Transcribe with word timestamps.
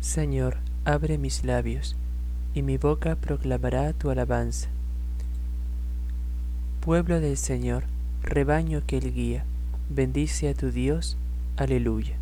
Señor, 0.00 0.56
abre 0.86 1.18
mis 1.18 1.44
labios, 1.44 1.94
y 2.54 2.62
mi 2.62 2.78
boca 2.78 3.16
proclamará 3.16 3.92
tu 3.92 4.08
alabanza. 4.08 4.70
Pueblo 6.80 7.20
del 7.20 7.36
Señor, 7.36 7.84
rebaño 8.22 8.82
que 8.86 8.96
Él 8.96 9.12
guía, 9.12 9.44
bendice 9.90 10.48
a 10.48 10.54
tu 10.54 10.70
Dios. 10.70 11.18
Aleluya. 11.58 12.16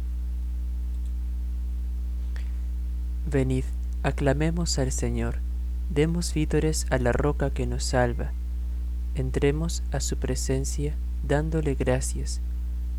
Venid, 3.31 3.65
aclamemos 4.03 4.81
al 4.81 4.91
Señor, 4.91 5.37
demos 5.89 6.35
vítores 6.35 6.85
a 6.91 6.99
la 6.99 7.13
roca 7.13 7.51
que 7.51 7.69
nos 7.69 7.85
salva. 7.85 8.33
Entremos 9.15 9.85
a 9.93 10.01
su 10.01 10.17
presencia 10.17 10.97
dándole 11.23 11.77
gracias, 11.77 12.41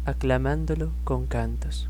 aclamándolo 0.06 0.94
con 1.04 1.26
cantos 1.26 1.90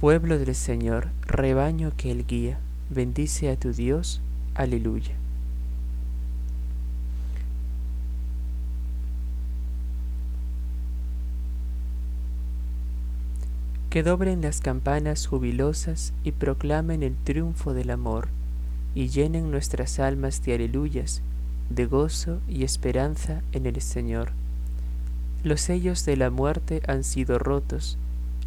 Pueblo 0.00 0.38
del 0.38 0.54
Señor, 0.54 1.08
rebaño 1.26 1.92
que 1.94 2.10
Él 2.10 2.24
guía, 2.26 2.58
bendice 2.88 3.50
a 3.50 3.56
tu 3.56 3.74
Dios. 3.74 4.22
Aleluya. 4.54 5.12
Que 13.90 14.02
doblen 14.02 14.40
las 14.40 14.62
campanas 14.62 15.26
jubilosas 15.26 16.14
y 16.24 16.32
proclamen 16.32 17.02
el 17.02 17.14
triunfo 17.14 17.74
del 17.74 17.90
amor, 17.90 18.28
y 18.94 19.08
llenen 19.08 19.50
nuestras 19.50 19.98
almas 19.98 20.42
de 20.42 20.54
aleluyas, 20.54 21.20
de 21.68 21.84
gozo 21.84 22.40
y 22.48 22.64
esperanza 22.64 23.42
en 23.52 23.66
el 23.66 23.78
Señor. 23.82 24.32
Los 25.44 25.60
sellos 25.60 26.06
de 26.06 26.16
la 26.16 26.30
muerte 26.30 26.80
han 26.88 27.04
sido 27.04 27.38
rotos, 27.38 27.98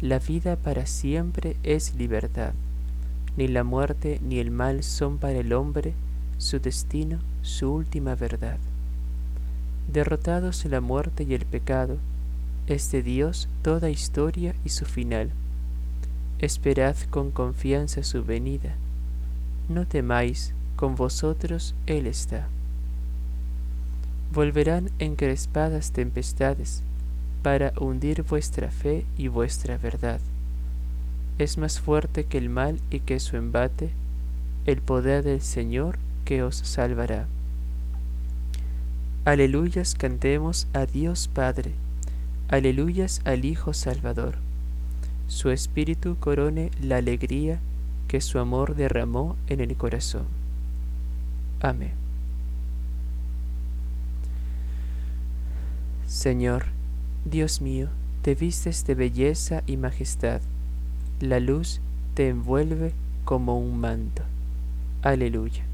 la 0.04 0.18
vida 0.18 0.56
para 0.56 0.84
siempre 0.84 1.56
es 1.62 1.94
libertad. 1.94 2.52
Ni 3.38 3.48
la 3.48 3.64
muerte 3.64 4.20
ni 4.22 4.38
el 4.38 4.50
mal 4.50 4.82
son 4.82 5.16
para 5.16 5.38
el 5.38 5.54
hombre 5.54 5.94
su 6.36 6.58
destino, 6.58 7.20
su 7.40 7.72
última 7.72 8.14
verdad. 8.14 8.58
Derrotados 9.90 10.66
la 10.66 10.82
muerte 10.82 11.24
y 11.26 11.32
el 11.32 11.46
pecado, 11.46 11.96
es 12.66 12.92
de 12.92 13.02
Dios 13.02 13.48
toda 13.62 13.88
historia 13.88 14.54
y 14.62 14.68
su 14.68 14.84
final. 14.84 15.30
Esperad 16.38 16.96
con 17.08 17.30
confianza 17.30 18.02
su 18.02 18.22
venida. 18.22 18.74
No 19.70 19.86
temáis, 19.86 20.52
con 20.76 20.96
vosotros 20.96 21.74
Él 21.86 22.06
está. 22.06 22.48
Volverán 24.34 24.90
encrespadas 24.98 25.92
tempestades, 25.92 26.82
para 27.44 27.74
hundir 27.78 28.22
vuestra 28.22 28.70
fe 28.70 29.04
y 29.18 29.28
vuestra 29.28 29.76
verdad. 29.76 30.18
Es 31.38 31.58
más 31.58 31.78
fuerte 31.78 32.24
que 32.24 32.38
el 32.38 32.48
mal 32.48 32.80
y 32.90 33.00
que 33.00 33.20
su 33.20 33.36
embate, 33.36 33.90
el 34.64 34.80
poder 34.80 35.22
del 35.22 35.42
Señor 35.42 35.98
que 36.24 36.42
os 36.42 36.56
salvará. 36.56 37.26
Aleluyas 39.26 39.94
cantemos 39.94 40.68
a 40.72 40.86
Dios 40.86 41.28
Padre, 41.28 41.72
aleluyas 42.48 43.20
al 43.26 43.44
Hijo 43.44 43.74
Salvador. 43.74 44.36
Su 45.28 45.50
espíritu 45.50 46.16
corone 46.18 46.70
la 46.80 46.96
alegría 46.96 47.60
que 48.08 48.22
su 48.22 48.38
amor 48.38 48.74
derramó 48.74 49.36
en 49.48 49.60
el 49.60 49.76
corazón. 49.76 50.24
Amén. 51.60 51.92
Señor, 56.06 56.64
Dios 57.24 57.62
mío, 57.62 57.88
te 58.20 58.34
vistes 58.34 58.84
de 58.84 58.94
belleza 58.94 59.62
y 59.66 59.78
majestad, 59.78 60.42
la 61.20 61.40
luz 61.40 61.80
te 62.12 62.28
envuelve 62.28 62.92
como 63.24 63.58
un 63.58 63.80
manto. 63.80 64.22
Aleluya. 65.00 65.64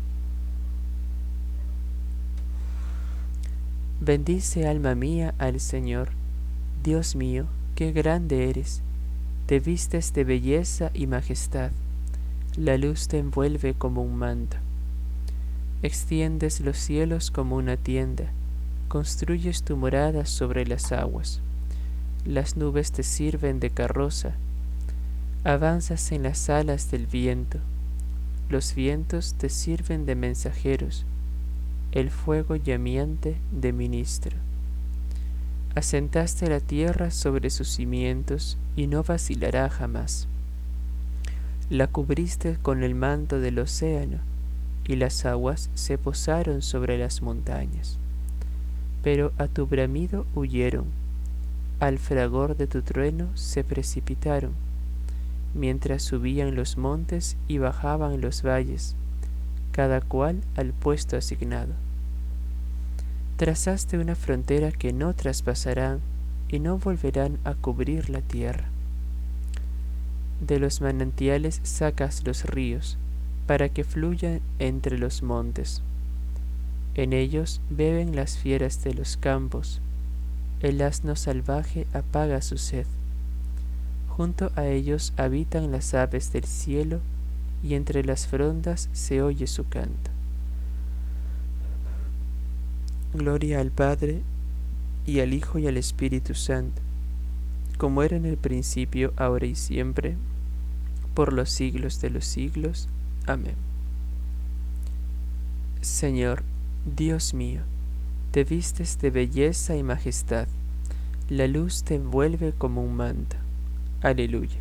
Bendice 4.01 4.69
alma 4.69 4.95
mía 4.95 5.35
al 5.39 5.59
Señor. 5.59 6.11
Dios 6.85 7.17
mío, 7.17 7.47
qué 7.75 7.91
grande 7.91 8.49
eres. 8.49 8.81
Te 9.47 9.59
vistes 9.59 10.13
de 10.15 10.23
belleza 10.23 10.93
y 10.95 11.09
majestad. 11.09 11.73
La 12.57 12.77
luz 12.77 13.09
te 13.09 13.19
envuelve 13.19 13.75
como 13.75 14.03
un 14.03 14.15
manto. 14.15 14.57
Extiendes 15.83 16.61
los 16.61 16.79
cielos 16.79 17.33
como 17.33 17.57
una 17.57 17.77
tienda 17.77 18.31
construyes 18.91 19.63
tu 19.63 19.77
morada 19.77 20.27
sobre 20.27 20.67
las 20.67 20.91
aguas. 20.91 21.41
Las 22.25 22.57
nubes 22.57 22.91
te 22.91 23.05
sirven 23.05 23.61
de 23.61 23.71
carroza. 23.71 24.33
Avanzas 25.45 26.11
en 26.11 26.25
las 26.25 26.51
alas 26.51 26.91
del 26.91 27.07
viento. 27.07 27.59
Los 28.49 28.75
vientos 28.75 29.35
te 29.35 29.49
sirven 29.49 30.07
de 30.07 30.17
mensajeros. 30.17 31.07
El 31.93 32.11
fuego 32.11 32.57
llameante 32.57 33.37
de 33.53 33.73
ministro. 33.73 34.37
Asentaste 35.77 36.49
la 36.49 36.59
tierra 36.59 37.13
sobre 37.13 37.51
sus 37.51 37.69
cimientos 37.69 38.59
y 38.75 38.89
no 38.89 39.05
vacilará 39.05 39.71
jamás. 39.71 40.27
La 41.71 41.87
cubriste 41.87 42.59
con 42.61 42.83
el 42.83 42.97
manto 42.97 43.39
del 43.39 43.61
océano 43.61 44.19
y 44.85 44.97
las 44.97 45.25
aguas 45.27 45.71
se 45.75 45.97
posaron 45.97 46.61
sobre 46.61 46.99
las 46.99 47.23
montañas 47.23 48.00
pero 49.03 49.33
a 49.39 49.47
tu 49.47 49.67
bramido 49.67 50.27
huyeron, 50.35 50.85
al 51.81 51.99
fragor 51.99 52.57
de 52.57 52.67
tu 52.67 52.83
trueno 52.83 53.29
se 53.35 53.65
precipitaron, 53.65 54.53
mientras 55.55 56.03
subían 56.03 56.55
los 56.55 56.77
montes 56.77 57.37
y 57.49 57.59
bajaban 57.59 58.21
los 58.21 58.43
valles, 58.43 58.95
cada 59.73 60.01
cual 60.01 60.41
al 60.57 60.73
puesto 60.73 61.17
asignado. 61.17 61.73
Trazaste 63.37 63.99
una 63.99 64.15
frontera 64.15 64.71
que 64.71 64.93
no 64.93 65.15
traspasarán 65.15 66.01
y 66.49 66.59
no 66.59 66.77
volverán 66.77 67.39
a 67.45 67.55
cubrir 67.55 68.11
la 68.11 68.21
tierra. 68.21 68.67
De 70.47 70.59
los 70.59 70.81
manantiales 70.83 71.61
sacas 71.63 72.27
los 72.27 72.45
ríos, 72.45 72.99
para 73.47 73.69
que 73.69 73.85
fluyan 73.85 74.41
entre 74.59 74.99
los 74.99 75.23
montes. 75.23 75.83
En 77.01 77.15
ellos 77.15 77.63
beben 77.71 78.15
las 78.15 78.37
fieras 78.37 78.85
de 78.85 78.93
los 78.93 79.17
campos, 79.17 79.81
el 80.61 80.83
asno 80.83 81.17
salvaje 81.17 81.87
apaga 81.95 82.43
su 82.43 82.59
sed. 82.59 82.85
Junto 84.11 84.53
a 84.55 84.67
ellos 84.67 85.15
habitan 85.17 85.73
las 85.73 85.95
aves 85.95 86.31
del 86.31 86.45
cielo, 86.45 87.01
y 87.63 87.73
entre 87.73 88.05
las 88.05 88.27
frondas 88.27 88.91
se 88.93 89.23
oye 89.23 89.47
su 89.47 89.67
canto. 89.67 90.11
Gloria 93.15 93.61
al 93.61 93.71
Padre, 93.71 94.21
y 95.07 95.21
al 95.21 95.33
Hijo, 95.33 95.59
y 95.59 95.69
al 95.69 95.79
Espíritu 95.79 96.35
Santo, 96.35 96.83
como 97.79 98.03
era 98.03 98.19
en 98.19 98.27
el 98.27 98.37
principio, 98.37 99.15
ahora 99.17 99.47
y 99.47 99.55
siempre, 99.55 100.19
por 101.15 101.33
los 101.33 101.49
siglos 101.49 102.03
de 102.03 102.11
los 102.11 102.27
siglos. 102.27 102.91
Amén. 103.27 103.55
Señor, 105.81 106.43
Dios 106.87 107.35
mío, 107.35 107.61
te 108.31 108.43
vistes 108.43 108.99
de 108.99 109.11
belleza 109.11 109.77
y 109.77 109.83
majestad, 109.83 110.49
la 111.29 111.47
luz 111.47 111.83
te 111.85 111.97
envuelve 111.97 112.55
como 112.57 112.83
un 112.83 112.97
manto. 112.97 113.37
Aleluya. 114.01 114.57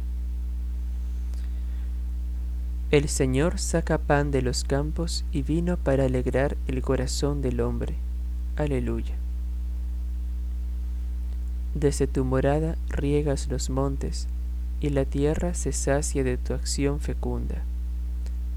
El 2.91 3.07
Señor 3.07 3.57
saca 3.57 3.97
pan 3.97 4.31
de 4.31 4.41
los 4.41 4.65
campos 4.65 5.23
y 5.31 5.43
vino 5.43 5.77
para 5.77 6.03
alegrar 6.03 6.57
el 6.67 6.81
corazón 6.81 7.41
del 7.41 7.61
hombre. 7.61 7.95
Aleluya. 8.57 9.15
Desde 11.73 12.05
tu 12.05 12.25
morada 12.25 12.75
riegas 12.89 13.47
los 13.47 13.69
montes, 13.69 14.27
y 14.81 14.89
la 14.89 15.05
tierra 15.05 15.53
se 15.53 15.71
sacia 15.71 16.25
de 16.25 16.37
tu 16.37 16.53
acción 16.53 16.99
fecunda. 16.99 17.63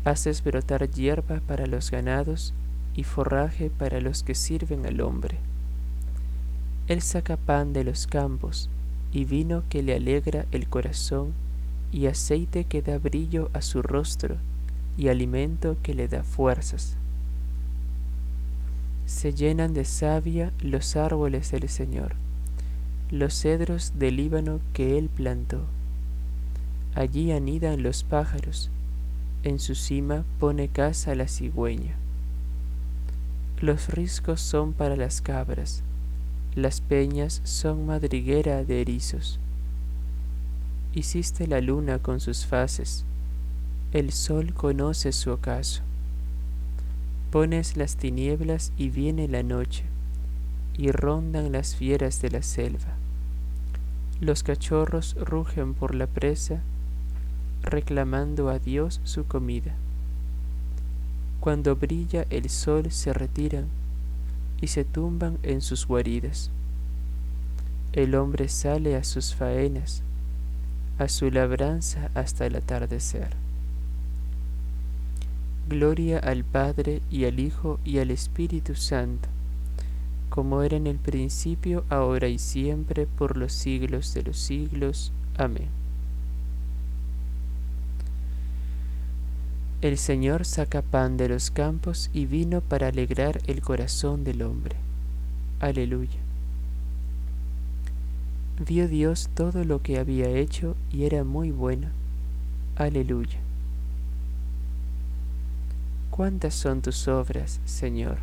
Haces 0.05 0.43
brotar 0.43 0.91
hierba 0.91 1.41
para 1.47 1.67
los 1.67 1.93
ganados 1.93 2.55
y 2.95 3.05
forraje 3.05 3.71
para 3.71 4.01
los 4.01 4.23
que 4.23 4.35
sirven 4.35 4.87
al 4.87 5.01
hombre. 5.01 5.39
Él 6.89 7.01
saca 7.01 7.37
pan 7.37 7.73
de 7.73 7.85
los 7.85 8.07
campos 8.07 8.69
y 9.13 9.25
vino 9.25 9.63
que 9.69 9.83
le 9.83 9.95
alegra 9.95 10.47
el 10.53 10.69
corazón 10.69 11.33
y 11.93 12.07
aceite 12.07 12.65
que 12.65 12.83
da 12.83 12.99
brillo 12.99 13.51
a 13.53 13.63
su 13.63 13.83
rostro 13.83 14.37
y 14.97 15.09
alimento 15.09 15.77
que 15.83 15.95
le 15.95 16.09
da 16.09 16.23
fuerzas. 16.23 16.97
Se 19.07 19.33
llenan 19.33 19.75
de 19.75 19.85
savia 19.85 20.53
los 20.61 20.97
árboles 20.97 21.51
del 21.51 21.69
Señor, 21.69 22.15
los 23.11 23.35
cedros 23.35 23.93
del 23.99 24.17
Líbano 24.17 24.61
que 24.73 24.99
Él 24.99 25.09
plantó. 25.09 25.65
Allí 26.95 27.33
anidan 27.33 27.83
los 27.83 28.05
pájaros, 28.05 28.71
en 29.45 29.59
su 29.59 29.75
cima 29.75 30.25
pone 30.39 30.69
casa 30.69 31.15
la 31.15 31.29
cigüeña. 31.29 32.02
Los 33.63 33.91
riscos 33.91 34.41
son 34.41 34.73
para 34.73 34.97
las 34.97 35.21
cabras, 35.21 35.85
las 36.57 36.81
peñas 36.81 37.41
son 37.45 37.87
madriguera 37.87 38.65
de 38.65 38.81
erizos. 38.81 39.39
Hiciste 40.93 41.47
la 41.47 41.61
luna 41.61 42.01
con 42.01 42.19
sus 42.19 42.45
fases, 42.45 43.05
el 43.93 44.11
sol 44.11 44.53
conoce 44.53 45.13
su 45.13 45.31
ocaso. 45.31 45.83
Pones 47.31 47.77
las 47.77 47.95
tinieblas 47.95 48.73
y 48.77 48.89
viene 48.89 49.29
la 49.29 49.45
noche, 49.45 49.85
y 50.77 50.91
rondan 50.91 51.53
las 51.53 51.77
fieras 51.77 52.21
de 52.21 52.31
la 52.33 52.43
selva. 52.43 52.97
Los 54.21 54.43
cachorros 54.43 55.15
rugen 55.21 55.75
por 55.75 55.95
la 55.95 56.09
presa, 56.09 56.63
reclamando 57.63 58.49
a 58.49 58.59
Dios 58.59 59.01
su 59.05 59.25
comida. 59.25 59.77
Cuando 61.43 61.75
brilla 61.75 62.25
el 62.31 62.49
sol 62.49 62.93
se 62.93 63.13
retiran 63.13 63.67
y 64.61 64.69
se 64.69 64.85
tumban 64.85 65.39
en 65.43 65.61
sus 65.61 65.89
guaridas. 65.89 66.53
El 67.93 68.15
hombre 68.15 68.49
sale 68.49 68.95
a 68.95 69.03
sus 69.03 69.35
faenas, 69.35 70.05
a 70.99 71.09
su 71.09 71.33
labranza 71.33 72.13
hasta 72.15 72.47
el 72.47 72.55
atardecer. 72.55 73.31
Gloria 75.69 76.21
al 76.21 76.45
Padre 76.45 77.03
y 77.11 77.25
al 77.25 77.41
Hijo 77.41 77.81
y 77.85 77.99
al 77.99 78.13
Espíritu 78.13 78.77
Santo, 78.77 79.29
como 80.29 80.63
era 80.63 80.77
en 80.77 80.87
el 80.87 80.99
principio, 80.99 81.85
ahora 81.89 82.29
y 82.29 82.39
siempre, 82.39 83.09
por 83.09 83.37
los 83.37 83.53
siglos 83.53 84.15
de 84.15 84.23
los 84.23 84.39
siglos. 84.39 85.13
Amén. 85.37 85.82
El 89.83 89.99
Señor 89.99 90.45
saca 90.45 90.81
pan 90.81 91.17
de 91.17 91.29
los 91.29 91.51
campos 91.51 92.09
y 92.13 92.27
vino 92.27 92.61
para 92.61 92.87
alegrar 92.87 93.41
el 93.49 93.63
corazón 93.63 94.23
del 94.23 94.43
hombre. 94.43 94.77
Aleluya. 95.59 96.21
Vio 98.65 98.87
Dios 98.87 99.29
todo 99.35 99.65
lo 99.65 99.83
que 99.83 99.99
había 99.99 100.29
hecho 100.29 100.77
y 100.93 101.03
era 101.03 101.25
muy 101.25 101.51
bueno. 101.51 101.89
Aleluya. 102.77 103.41
Cuántas 106.13 106.55
son 106.55 106.81
tus 106.81 107.09
obras, 107.09 107.59
Señor, 107.65 108.19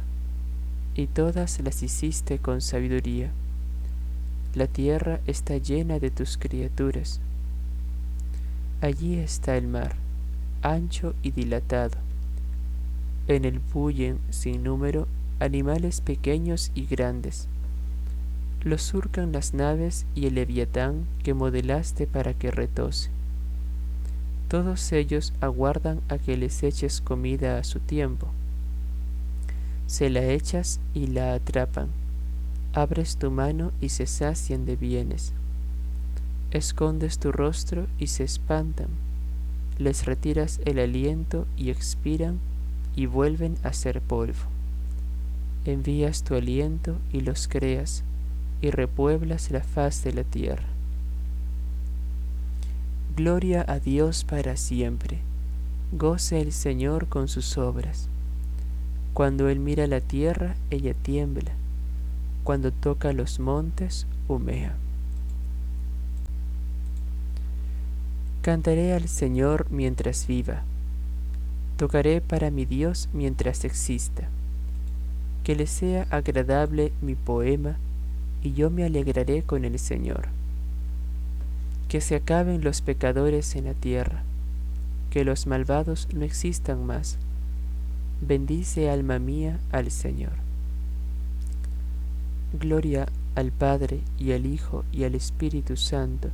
y 0.95 1.07
todas 1.07 1.59
las 1.59 1.83
hiciste 1.83 2.39
con 2.39 2.61
sabiduría. 2.61 3.31
La 4.55 4.67
tierra 4.67 5.19
está 5.27 5.57
llena 5.57 5.99
de 5.99 6.09
tus 6.09 6.37
criaturas. 6.37 7.19
Allí 8.79 9.15
está 9.15 9.57
el 9.57 9.67
mar, 9.67 9.97
ancho 10.61 11.13
y 11.21 11.31
dilatado. 11.31 11.97
En 13.27 13.45
él 13.45 13.59
bullen 13.73 14.19
sin 14.29 14.63
número 14.63 15.07
animales 15.39 16.01
pequeños 16.01 16.71
y 16.75 16.85
grandes 16.85 17.47
lo 18.63 18.77
surcan 18.77 19.31
las 19.31 19.53
naves 19.53 20.05
y 20.15 20.25
el 20.25 20.35
leviatán 20.35 21.05
que 21.23 21.33
modelaste 21.33 22.07
para 22.07 22.33
que 22.33 22.51
retose. 22.51 23.09
Todos 24.49 24.91
ellos 24.91 25.33
aguardan 25.41 26.01
a 26.09 26.17
que 26.17 26.35
les 26.35 26.63
eches 26.63 27.01
comida 27.01 27.57
a 27.57 27.63
su 27.63 27.79
tiempo. 27.79 28.27
Se 29.87 30.09
la 30.09 30.23
echas 30.25 30.79
y 30.93 31.07
la 31.07 31.33
atrapan. 31.33 31.87
Abres 32.73 33.17
tu 33.17 33.31
mano 33.31 33.71
y 33.79 33.89
se 33.89 34.05
sacian 34.05 34.65
de 34.65 34.75
bienes. 34.75 35.33
Escondes 36.51 37.17
tu 37.17 37.31
rostro 37.31 37.87
y 37.97 38.07
se 38.07 38.23
espantan. 38.23 38.87
Les 39.79 40.05
retiras 40.05 40.59
el 40.65 40.77
aliento 40.77 41.47
y 41.55 41.69
expiran 41.69 42.39
y 42.97 43.05
vuelven 43.05 43.55
a 43.63 43.71
ser 43.71 44.01
polvo. 44.01 44.43
Envías 45.63 46.23
tu 46.23 46.35
aliento 46.35 46.97
y 47.13 47.21
los 47.21 47.47
creas 47.47 48.03
y 48.61 48.71
repueblas 48.71 49.51
la 49.51 49.63
faz 49.63 50.03
de 50.03 50.11
la 50.11 50.25
tierra. 50.25 50.67
Gloria 53.15 53.63
a 53.67 53.79
Dios 53.79 54.25
para 54.25 54.57
siempre. 54.57 55.19
Goce 55.93 56.41
el 56.41 56.51
Señor 56.51 57.07
con 57.07 57.29
sus 57.29 57.57
obras. 57.57 58.09
Cuando 59.13 59.47
Él 59.47 59.59
mira 59.59 59.87
la 59.87 60.01
tierra, 60.01 60.55
ella 60.69 60.93
tiembla. 60.93 61.51
Cuando 62.43 62.71
toca 62.71 63.13
los 63.13 63.39
montes, 63.39 64.07
humea. 64.27 64.75
Cantaré 68.41 68.93
al 68.93 69.09
Señor 69.09 69.67
mientras 69.69 70.25
viva. 70.25 70.63
Tocaré 71.75 72.21
para 72.21 72.51
mi 72.51 72.63
Dios 72.63 73.09
mientras 73.11 73.65
exista. 73.65 74.29
Que 75.43 75.55
le 75.55 75.67
sea 75.67 76.07
agradable 76.09 76.93
mi 77.01 77.15
poema 77.15 77.75
y 78.41 78.53
yo 78.53 78.69
me 78.69 78.85
alegraré 78.85 79.43
con 79.43 79.65
el 79.65 79.77
Señor. 79.77 80.29
Que 81.89 81.99
se 81.99 82.15
acaben 82.15 82.63
los 82.63 82.81
pecadores 82.81 83.57
en 83.57 83.65
la 83.65 83.73
tierra, 83.73 84.23
que 85.09 85.25
los 85.25 85.45
malvados 85.45 86.07
no 86.13 86.23
existan 86.23 86.85
más. 86.85 87.17
Bendice 88.21 88.89
alma 88.89 89.19
mía 89.19 89.59
al 89.73 89.91
Señor. 89.91 90.33
Gloria 92.57 93.07
al 93.35 93.51
Padre 93.51 93.99
y 94.17 94.31
al 94.31 94.45
Hijo 94.45 94.85
y 94.93 95.03
al 95.03 95.15
Espíritu 95.15 95.75
Santo, 95.75 96.29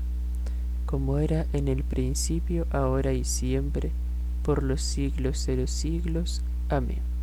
como 0.85 1.19
era 1.19 1.45
en 1.53 1.67
el 1.67 1.83
principio, 1.83 2.67
ahora 2.71 3.13
y 3.13 3.23
siempre, 3.23 3.91
por 4.43 4.63
los 4.63 4.81
siglos 4.81 5.45
de 5.45 5.57
los 5.57 5.71
siglos. 5.71 6.41
Amén 6.69 7.15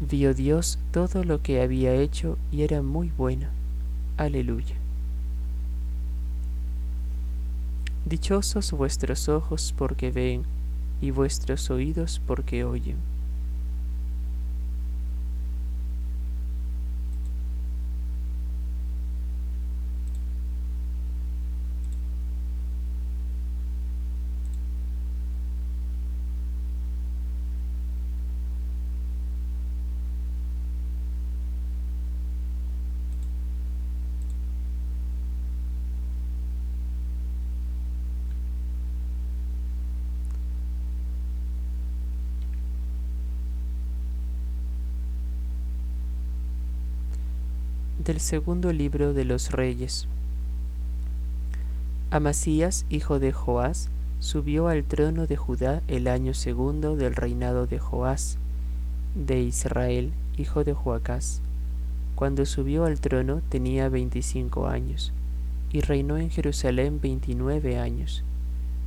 vio 0.00 0.34
Dios 0.34 0.78
todo 0.90 1.24
lo 1.24 1.42
que 1.42 1.62
había 1.62 1.94
hecho 1.94 2.38
y 2.50 2.62
era 2.62 2.82
muy 2.82 3.10
bueno. 3.16 3.48
Aleluya. 4.16 4.76
Dichosos 8.04 8.72
vuestros 8.72 9.28
ojos 9.28 9.74
porque 9.76 10.10
ven 10.10 10.44
y 11.00 11.10
vuestros 11.10 11.70
oídos 11.70 12.20
porque 12.26 12.64
oyen. 12.64 13.13
Segundo 48.20 48.72
libro 48.72 49.12
de 49.12 49.24
los 49.24 49.50
reyes. 49.50 50.06
Amasías, 52.10 52.86
hijo 52.88 53.18
de 53.18 53.32
Joás, 53.32 53.88
subió 54.20 54.68
al 54.68 54.84
trono 54.84 55.26
de 55.26 55.36
Judá 55.36 55.82
el 55.88 56.08
año 56.08 56.32
segundo 56.32 56.96
del 56.96 57.14
reinado 57.14 57.66
de 57.66 57.78
Joás, 57.78 58.38
de 59.14 59.42
Israel, 59.42 60.12
hijo 60.38 60.64
de 60.64 60.72
Joacás. 60.72 61.42
Cuando 62.14 62.46
subió 62.46 62.84
al 62.84 63.00
trono 63.00 63.42
tenía 63.48 63.88
veinticinco 63.88 64.68
años, 64.68 65.12
y 65.72 65.80
reinó 65.80 66.16
en 66.16 66.30
Jerusalén 66.30 67.00
veintinueve 67.02 67.78
años. 67.78 68.22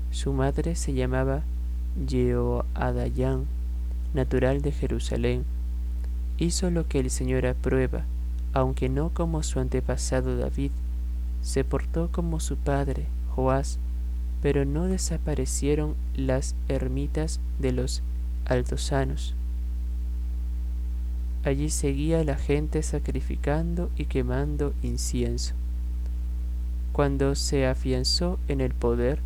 Su 0.09 0.33
madre 0.33 0.75
se 0.75 0.93
llamaba 0.93 1.43
Jehoadayán, 2.07 3.45
natural 4.13 4.61
de 4.61 4.71
Jerusalén. 4.71 5.43
Hizo 6.37 6.71
lo 6.71 6.87
que 6.87 6.99
el 6.99 7.09
Señor 7.09 7.45
aprueba, 7.45 8.05
aunque 8.53 8.89
no 8.89 9.09
como 9.09 9.43
su 9.43 9.59
antepasado 9.59 10.37
David. 10.37 10.71
Se 11.41 11.63
portó 11.63 12.11
como 12.11 12.39
su 12.39 12.57
padre, 12.57 13.07
Joás, 13.35 13.79
pero 14.41 14.65
no 14.65 14.85
desaparecieron 14.85 15.95
las 16.15 16.55
ermitas 16.67 17.39
de 17.59 17.71
los 17.71 18.01
altosanos. 18.45 19.35
Allí 21.43 21.69
seguía 21.69 22.23
la 22.23 22.35
gente 22.35 22.83
sacrificando 22.83 23.89
y 23.95 24.05
quemando 24.05 24.73
incienso. 24.83 25.53
Cuando 26.91 27.35
se 27.35 27.67
afianzó 27.67 28.39
en 28.47 28.59
el 28.59 28.73
poder, 28.73 29.19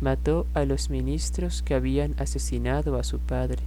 mató 0.00 0.46
a 0.54 0.64
los 0.64 0.90
ministros 0.90 1.62
que 1.62 1.74
habían 1.74 2.14
asesinado 2.18 2.98
a 2.98 3.04
su 3.04 3.20
padre. 3.20 3.62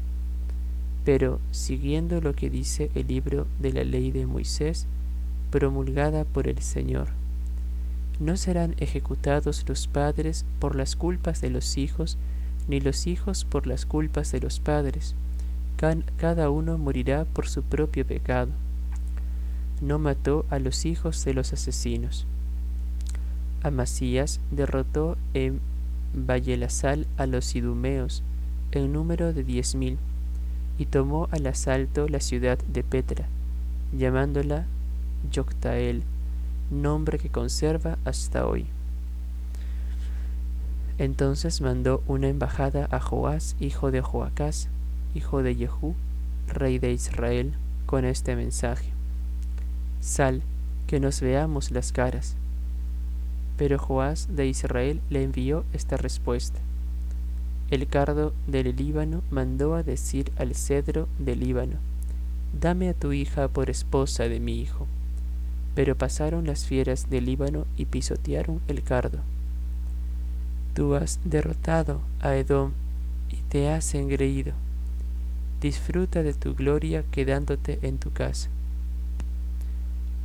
Pero, 1.06 1.40
siguiendo 1.52 2.20
lo 2.20 2.34
que 2.34 2.50
dice 2.50 2.92
el 2.96 3.08
libro 3.08 3.48
de 3.60 3.72
la 3.72 3.84
ley 3.84 4.12
de 4.12 4.26
Moisés, 4.26 4.88
promulgada 5.56 6.26
por 6.26 6.50
el 6.50 6.62
Señor, 6.62 7.08
no 8.20 8.36
serán 8.36 8.76
ejecutados 8.78 9.64
los 9.70 9.88
padres 9.88 10.44
por 10.60 10.76
las 10.76 10.98
culpas 10.98 11.40
de 11.40 11.50
los 11.50 11.78
hijos, 11.78 12.18
ni 12.68 12.82
los 12.82 13.08
hijos 13.08 13.46
por 13.46 13.66
las 13.66 13.86
culpas 13.86 14.34
de 14.34 14.42
los 14.42 14.60
padres. 14.60 15.16
Cada 16.18 16.50
uno 16.50 16.78
morirá 16.78 17.24
por 17.24 17.48
su 17.48 17.64
propio 17.64 18.06
pecado. 18.06 18.52
No 19.80 19.98
mató 19.98 20.46
a 20.50 20.60
los 20.60 20.84
hijos 20.84 21.24
de 21.24 21.34
los 21.34 21.54
asesinos. 21.54 22.28
Amasías 23.64 24.42
derrotó 24.52 25.16
en 25.34 25.62
Vallelasal 26.14 27.08
a 27.16 27.28
los 27.28 27.56
idumeos, 27.56 28.24
en 28.74 28.92
número 28.92 29.32
de 29.32 29.46
diez 29.46 29.74
mil, 29.74 30.00
y 30.78 30.88
tomó 30.88 31.30
al 31.32 31.48
asalto 31.48 32.10
la 32.10 32.20
ciudad 32.20 32.60
de 32.68 32.84
Petra, 32.84 33.30
llamándola 33.98 34.66
Yoctael 35.32 36.04
nombre 36.70 37.20
que 37.20 37.30
conserva 37.30 37.98
hasta 38.06 38.48
hoy. 38.48 38.66
Entonces 40.98 41.62
mandó 41.62 42.02
una 42.08 42.28
embajada 42.28 42.88
a 42.92 43.00
Joás, 43.00 43.56
hijo 43.60 43.92
de 43.92 44.02
Joacás, 44.02 44.70
hijo 45.14 45.44
de 45.44 45.56
Jehú, 45.56 45.96
rey 46.48 46.80
de 46.80 46.94
Israel, 46.94 47.54
con 47.86 48.06
este 48.06 48.36
mensaje. 48.36 48.90
Sal, 50.00 50.42
que 50.88 51.00
nos 51.00 51.22
veamos 51.22 51.72
las 51.72 51.92
caras. 51.92 52.36
Pero 53.58 53.78
Joás 53.78 54.36
de 54.36 54.48
Israel 54.48 55.02
le 55.10 55.24
envió 55.24 55.66
esta 55.74 55.98
respuesta. 55.98 56.60
El 57.72 57.88
cardo 57.88 58.34
del 58.48 58.76
Líbano 58.76 59.22
mandó 59.32 59.76
a 59.76 59.84
decir 59.84 60.32
al 60.38 60.54
cedro 60.56 61.08
del 61.20 61.40
Líbano, 61.40 61.78
Dame 62.60 62.90
a 62.90 62.94
tu 62.94 63.12
hija 63.12 63.50
por 63.50 63.70
esposa 63.70 64.30
de 64.30 64.40
mi 64.40 64.60
hijo. 64.60 64.88
Pero 65.76 65.96
pasaron 65.96 66.48
las 66.48 66.66
fieras 66.66 67.10
del 67.10 67.26
Líbano 67.26 67.68
y 67.78 67.86
pisotearon 67.86 68.62
el 68.68 68.82
cardo. 68.82 69.20
Tú 70.74 70.96
has 70.96 71.20
derrotado 71.24 72.02
a 72.22 72.36
Edom 72.36 72.72
y 73.30 73.38
te 73.50 73.70
has 73.70 73.94
engreído. 73.94 74.54
Disfruta 75.62 76.24
de 76.24 76.34
tu 76.34 76.56
gloria 76.56 77.04
quedándote 77.12 77.80
en 77.82 77.98
tu 77.98 78.12
casa. 78.12 78.50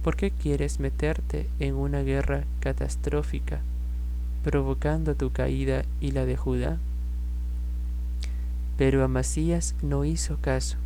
¿Por 0.02 0.16
qué 0.16 0.30
quieres 0.30 0.80
meterte 0.80 1.48
en 1.58 1.74
una 1.74 2.00
guerra 2.00 2.44
catastrófica, 2.60 3.60
provocando 4.42 5.14
tu 5.14 5.30
caída 5.30 5.84
y 6.00 6.12
la 6.12 6.24
de 6.24 6.36
Judá? 6.36 6.78
Pero 8.78 9.04
Amasías 9.04 9.74
no 9.82 10.04
hizo 10.04 10.38
caso. 10.38 10.78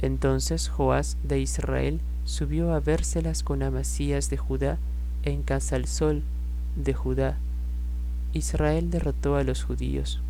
Entonces 0.00 0.68
Joás 0.68 1.16
de 1.22 1.40
Israel 1.40 2.00
subió 2.24 2.72
a 2.72 2.80
vérselas 2.80 3.42
con 3.42 3.62
Amasías 3.62 4.30
de 4.30 4.36
Judá 4.36 4.78
en 5.24 5.42
Casalsol 5.42 6.22
de 6.76 6.94
Judá. 6.94 7.36
Israel 8.32 8.90
derrotó 8.90 9.36
a 9.36 9.44
los 9.44 9.62
judíos, 9.62 10.20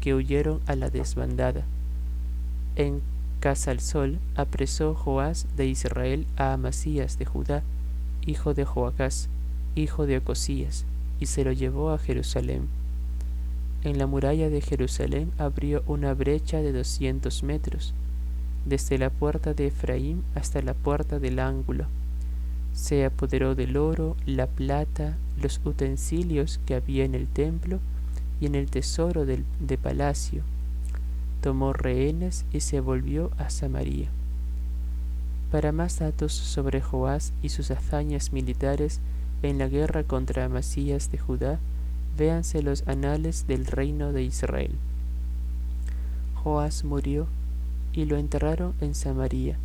que 0.00 0.14
huyeron 0.14 0.60
a 0.66 0.76
la 0.76 0.90
desbandada. 0.90 1.64
En 2.76 3.00
Casalsol 3.40 4.18
apresó 4.34 4.94
Joás 4.94 5.46
de 5.56 5.66
Israel 5.66 6.26
a 6.36 6.52
Amasías 6.52 7.18
de 7.18 7.24
Judá, 7.24 7.62
hijo 8.26 8.54
de 8.54 8.64
Joacás, 8.64 9.28
hijo 9.74 10.06
de 10.06 10.18
Ocosías, 10.18 10.84
y 11.20 11.26
se 11.26 11.44
lo 11.44 11.52
llevó 11.52 11.90
a 11.90 11.98
Jerusalén. 11.98 12.68
En 13.84 13.98
la 13.98 14.06
muralla 14.06 14.50
de 14.50 14.60
Jerusalén 14.60 15.32
abrió 15.38 15.82
una 15.86 16.12
brecha 16.12 16.58
de 16.58 16.72
doscientos 16.72 17.42
metros, 17.42 17.94
desde 18.66 18.98
la 18.98 19.10
puerta 19.10 19.54
de 19.54 19.68
Efraín 19.68 20.22
hasta 20.34 20.60
la 20.60 20.74
puerta 20.74 21.18
del 21.18 21.38
ángulo. 21.38 21.86
Se 22.74 23.04
apoderó 23.04 23.54
del 23.54 23.76
oro, 23.76 24.16
la 24.26 24.48
plata, 24.48 25.16
los 25.40 25.60
utensilios 25.64 26.60
que 26.66 26.74
había 26.74 27.04
en 27.04 27.14
el 27.14 27.26
templo 27.28 27.78
y 28.40 28.46
en 28.46 28.54
el 28.54 28.68
tesoro 28.68 29.24
del, 29.24 29.44
de 29.60 29.78
palacio. 29.78 30.42
Tomó 31.40 31.72
rehenes 31.72 32.44
y 32.52 32.60
se 32.60 32.80
volvió 32.80 33.30
a 33.38 33.48
Samaria. 33.50 34.08
Para 35.50 35.70
más 35.72 36.00
datos 36.00 36.32
sobre 36.32 36.80
Joás 36.80 37.32
y 37.42 37.50
sus 37.50 37.70
hazañas 37.70 38.32
militares 38.32 39.00
en 39.42 39.58
la 39.58 39.68
guerra 39.68 40.02
contra 40.02 40.44
Amasías 40.44 41.10
de 41.12 41.18
Judá, 41.18 41.60
véanse 42.18 42.62
los 42.62 42.86
anales 42.88 43.46
del 43.46 43.64
reino 43.64 44.12
de 44.12 44.24
Israel. 44.24 44.72
Joás 46.42 46.84
murió 46.84 47.28
y 47.96 48.04
lo 48.04 48.18
enterraron 48.18 48.74
en 48.80 48.94
Samaria 48.94 49.56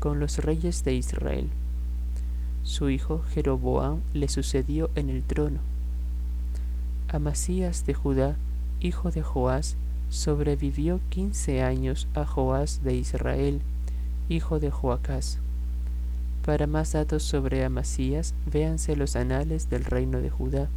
con 0.00 0.18
los 0.18 0.38
reyes 0.38 0.82
de 0.84 0.94
Israel. 0.94 1.50
Su 2.62 2.88
hijo 2.88 3.22
Jeroboam 3.30 4.00
le 4.14 4.28
sucedió 4.28 4.90
en 4.94 5.10
el 5.10 5.22
trono. 5.22 5.60
Amasías 7.08 7.84
de 7.84 7.92
Judá, 7.92 8.36
hijo 8.80 9.10
de 9.10 9.22
Joás, 9.22 9.76
sobrevivió 10.08 10.98
quince 11.10 11.62
años 11.62 12.08
a 12.14 12.24
Joás 12.24 12.82
de 12.82 12.94
Israel, 12.94 13.60
hijo 14.30 14.58
de 14.58 14.70
Joacás. 14.70 15.38
Para 16.44 16.66
más 16.66 16.92
datos 16.92 17.22
sobre 17.22 17.64
Amasías, 17.64 18.34
véanse 18.50 18.96
los 18.96 19.14
anales 19.14 19.68
del 19.68 19.84
reino 19.84 20.22
de 20.22 20.30
Judá. 20.30 20.68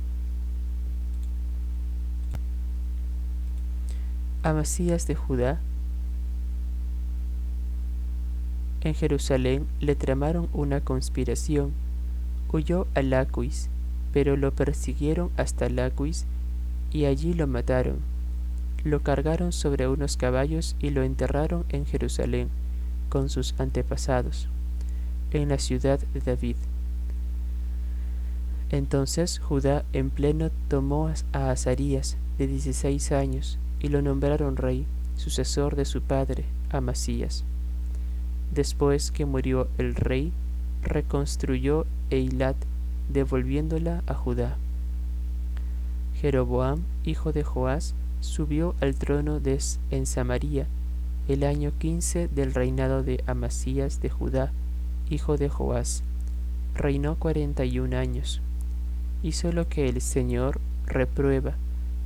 Amasías 4.43 5.07
de 5.07 5.15
Judá 5.15 5.59
En 8.87 8.95
Jerusalén 8.95 9.67
le 9.81 9.95
tramaron 9.95 10.47
una 10.53 10.79
conspiración. 10.79 11.73
Huyó 12.49 12.87
a 12.95 13.01
Laquis, 13.01 13.69
pero 14.13 14.37
lo 14.37 14.53
persiguieron 14.53 15.29
hasta 15.35 15.67
Laquis 15.67 16.25
y 16.93 17.03
allí 17.03 17.33
lo 17.33 17.47
mataron. 17.47 17.97
Lo 18.85 19.01
cargaron 19.01 19.51
sobre 19.51 19.89
unos 19.89 20.15
caballos 20.15 20.77
y 20.79 20.91
lo 20.91 21.03
enterraron 21.03 21.65
en 21.67 21.85
Jerusalén 21.85 22.47
con 23.09 23.27
sus 23.27 23.55
antepasados, 23.59 24.47
en 25.31 25.49
la 25.49 25.57
ciudad 25.57 25.99
de 26.13 26.21
David. 26.21 26.55
Entonces 28.69 29.39
Judá 29.39 29.83
en 29.91 30.09
pleno 30.11 30.49
tomó 30.69 31.11
a 31.33 31.51
Azarías, 31.51 32.15
de 32.37 32.47
dieciséis 32.47 33.11
años, 33.11 33.59
y 33.81 33.89
lo 33.89 34.01
nombraron 34.01 34.55
rey, 34.55 34.85
sucesor 35.17 35.75
de 35.75 35.83
su 35.83 36.01
padre, 36.01 36.45
Amasías. 36.69 37.43
Después 38.53 39.11
que 39.11 39.25
murió 39.25 39.67
el 39.77 39.95
rey, 39.95 40.31
reconstruyó 40.83 41.85
Eilat, 42.09 42.55
devolviéndola 43.09 44.03
a 44.07 44.13
Judá. 44.13 44.57
Jeroboam, 46.19 46.81
hijo 47.03 47.31
de 47.31 47.43
Joás, 47.43 47.93
subió 48.21 48.75
al 48.81 48.95
trono 48.95 49.39
de 49.39 49.59
en 49.91 50.05
Samaria 50.05 50.67
el 51.27 51.43
año 51.43 51.73
quince 51.77 52.29
del 52.29 52.53
reinado 52.53 53.03
de 53.03 53.21
Amasías 53.27 54.01
de 54.01 54.09
Judá, 54.09 54.51
hijo 55.09 55.37
de 55.37 55.49
Joás. 55.49 56.03
Reinó 56.73 57.15
cuarenta 57.15 57.65
y 57.65 57.79
un 57.79 57.93
años. 57.93 58.41
Hizo 59.23 59.51
lo 59.51 59.67
que 59.67 59.89
el 59.89 59.99
Señor 59.99 60.61
reprueba, 60.85 61.55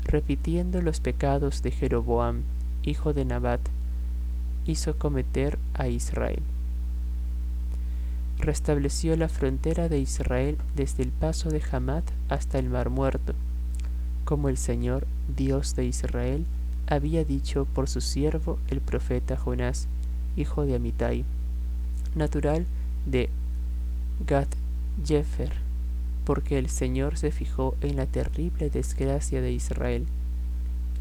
repitiendo 0.06 0.82
los 0.82 1.00
pecados 1.00 1.62
de 1.62 1.70
Jeroboam, 1.72 2.42
hijo 2.84 3.14
de 3.14 3.26
Nabat, 3.26 3.62
hizo 4.66 4.98
cometer 4.98 5.58
a 5.74 5.88
Israel. 5.88 6.42
restableció 8.38 9.16
la 9.16 9.30
frontera 9.30 9.88
de 9.88 10.00
Israel 10.00 10.58
desde 10.76 11.04
el 11.04 11.12
paso 11.12 11.50
de 11.50 11.62
Hamat 11.72 12.04
hasta 12.28 12.58
el 12.58 12.70
Mar 12.70 12.90
Muerto, 12.90 13.34
como 14.26 14.50
el 14.50 14.58
Señor, 14.58 15.06
Dios 15.36 15.76
de 15.76 15.86
Israel, 15.86 16.46
había 16.88 17.24
dicho 17.24 17.66
por 17.66 17.88
su 17.88 18.02
siervo 18.02 18.58
el 18.70 18.82
profeta 18.82 19.38
Jonás, 19.38 19.88
hijo 20.36 20.66
de 20.66 20.76
Amitai, 20.76 21.24
natural 22.16 22.66
de 23.06 23.30
Gat 24.28 24.50
Jefer, 25.06 25.52
porque 26.26 26.58
el 26.58 26.70
Señor 26.70 27.18
se 27.18 27.32
fijó 27.32 27.76
en 27.82 27.96
la 27.96 28.06
terrible 28.06 28.70
desgracia 28.70 29.42
de 29.42 29.52
Israel. 29.52 30.06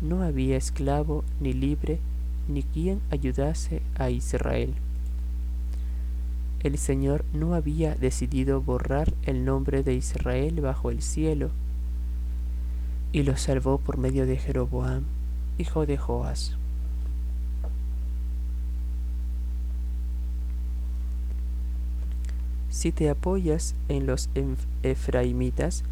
No 0.00 0.22
había 0.22 0.56
esclavo 0.56 1.24
ni 1.40 1.52
libre, 1.52 2.00
ni 2.48 2.62
quien 2.62 3.00
ayudase 3.10 3.82
a 3.96 4.10
Israel. 4.10 4.74
El 6.60 6.76
Señor 6.76 7.24
no 7.32 7.54
había 7.54 7.94
decidido 7.94 8.60
borrar 8.60 9.14
el 9.22 9.44
nombre 9.44 9.82
de 9.82 9.94
Israel 9.94 10.60
bajo 10.60 10.90
el 10.90 11.00
cielo, 11.00 11.50
y 13.12 13.22
lo 13.22 13.36
salvó 13.36 13.78
por 13.78 13.96
medio 13.96 14.26
de 14.26 14.36
Jeroboam, 14.36 15.04
hijo 15.58 15.86
de 15.86 15.96
Joás. 15.96 16.56
Si 22.68 22.92
te 22.92 23.10
apoyas 23.10 23.74
en 23.88 24.06
los 24.06 24.30
efraimitas, 24.82 25.82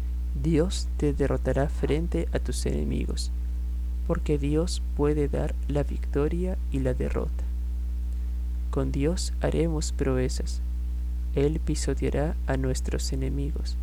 Dios 0.41 0.87
te 0.97 1.13
derrotará 1.13 1.67
frente 1.67 2.27
a 2.31 2.39
tus 2.39 2.65
enemigos, 2.65 3.31
porque 4.09 4.39
Dios 4.39 4.81
puede 4.97 5.27
dar 5.27 5.53
la 5.67 5.83
victoria 5.83 6.57
y 6.71 6.79
la 6.79 6.95
derrota. 6.95 7.43
Con 8.71 8.91
Dios 8.91 9.33
haremos 9.39 9.91
proezas. 9.91 10.63
Él 11.35 11.59
pisoteará 11.59 12.35
a 12.47 12.57
nuestros 12.57 13.13
enemigos, 13.13 13.77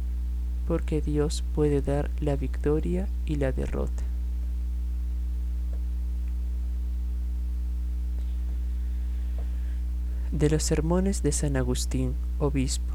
porque 0.66 1.00
Dios 1.00 1.44
puede 1.54 1.80
dar 1.80 2.10
la 2.18 2.34
victoria 2.34 3.06
y 3.24 3.36
la 3.36 3.52
derrota. 3.52 4.02
De 10.32 10.50
los 10.50 10.64
sermones 10.64 11.22
de 11.22 11.30
San 11.30 11.56
Agustín, 11.56 12.14
obispo. 12.40 12.92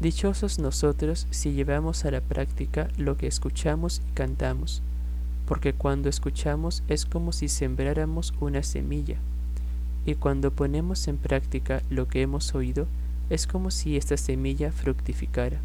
Dichosos 0.00 0.58
nosotros 0.58 1.28
si 1.30 1.52
llevamos 1.52 2.04
a 2.04 2.10
la 2.10 2.20
práctica 2.20 2.88
lo 2.96 3.16
que 3.16 3.28
escuchamos 3.28 4.02
y 4.10 4.14
cantamos, 4.14 4.82
porque 5.46 5.72
cuando 5.72 6.08
escuchamos 6.08 6.82
es 6.88 7.04
como 7.04 7.32
si 7.32 7.48
sembráramos 7.48 8.34
una 8.40 8.62
semilla 8.62 9.16
y 10.04 10.14
cuando 10.14 10.50
ponemos 10.50 11.06
en 11.08 11.16
práctica 11.16 11.82
lo 11.90 12.08
que 12.08 12.22
hemos 12.22 12.54
oído, 12.54 12.86
es 13.30 13.46
como 13.46 13.70
si 13.70 13.96
esta 13.96 14.16
semilla 14.16 14.72
fructificara. 14.72 15.58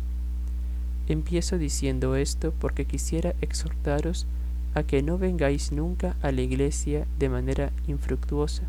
Empiezo 1.08 1.58
diciendo 1.58 2.16
esto 2.16 2.54
porque 2.60 2.86
quisiera 2.86 3.34
exhortaros 3.42 4.28
a 4.76 4.84
que 4.84 5.02
no 5.02 5.18
vengáis 5.18 5.72
nunca 5.72 6.16
a 6.22 6.32
la 6.32 6.42
iglesia 6.42 7.08
de 7.18 7.30
manera 7.30 7.72
infructuosa, 7.88 8.64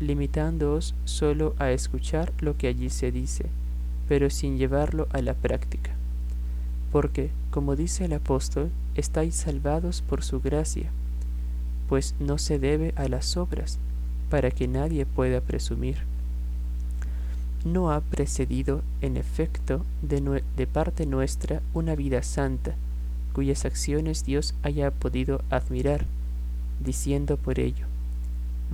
limitándoos 0.00 0.94
solo 1.04 1.54
a 1.58 1.70
escuchar 1.70 2.32
lo 2.40 2.56
que 2.56 2.66
allí 2.66 2.90
se 2.90 3.10
dice, 3.10 3.46
pero 4.08 4.28
sin 4.28 4.58
llevarlo 4.58 5.08
a 5.12 5.22
la 5.22 5.34
práctica. 5.34 5.92
Porque, 6.92 7.30
como 7.54 7.76
dice 7.76 8.06
el 8.06 8.12
apóstol, 8.14 8.72
estáis 8.96 9.36
salvados 9.36 10.02
por 10.02 10.24
su 10.24 10.40
gracia, 10.40 10.90
pues 11.88 12.16
no 12.18 12.36
se 12.36 12.58
debe 12.58 12.92
a 12.96 13.06
las 13.06 13.36
obras, 13.36 13.78
para 14.28 14.50
que 14.50 14.66
nadie 14.66 15.06
pueda 15.06 15.40
presumir. 15.40 15.98
No 17.64 17.92
ha 17.92 18.00
precedido, 18.00 18.82
en 19.02 19.16
efecto, 19.16 19.84
de, 20.02 20.66
parte 20.66 21.06
nuestra 21.06 21.62
una 21.74 21.94
vida 21.94 22.24
santa, 22.24 22.74
cuyas 23.34 23.64
acciones 23.64 24.24
Dios 24.24 24.56
haya 24.64 24.90
podido 24.90 25.40
admirar, 25.48 26.06
diciendo 26.84 27.36
por 27.36 27.60
ello, 27.60 27.86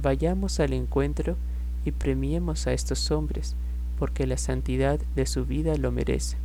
vayamos 0.00 0.58
al 0.58 0.72
encuentro 0.72 1.36
y 1.84 1.90
premiemos 1.90 2.66
a 2.66 2.72
estos 2.72 3.10
hombres, 3.10 3.56
porque 3.98 4.26
la 4.26 4.38
santidad 4.38 4.98
de 5.14 5.26
su 5.26 5.44
vida 5.44 5.76
lo 5.76 5.92
merece. 5.92 6.38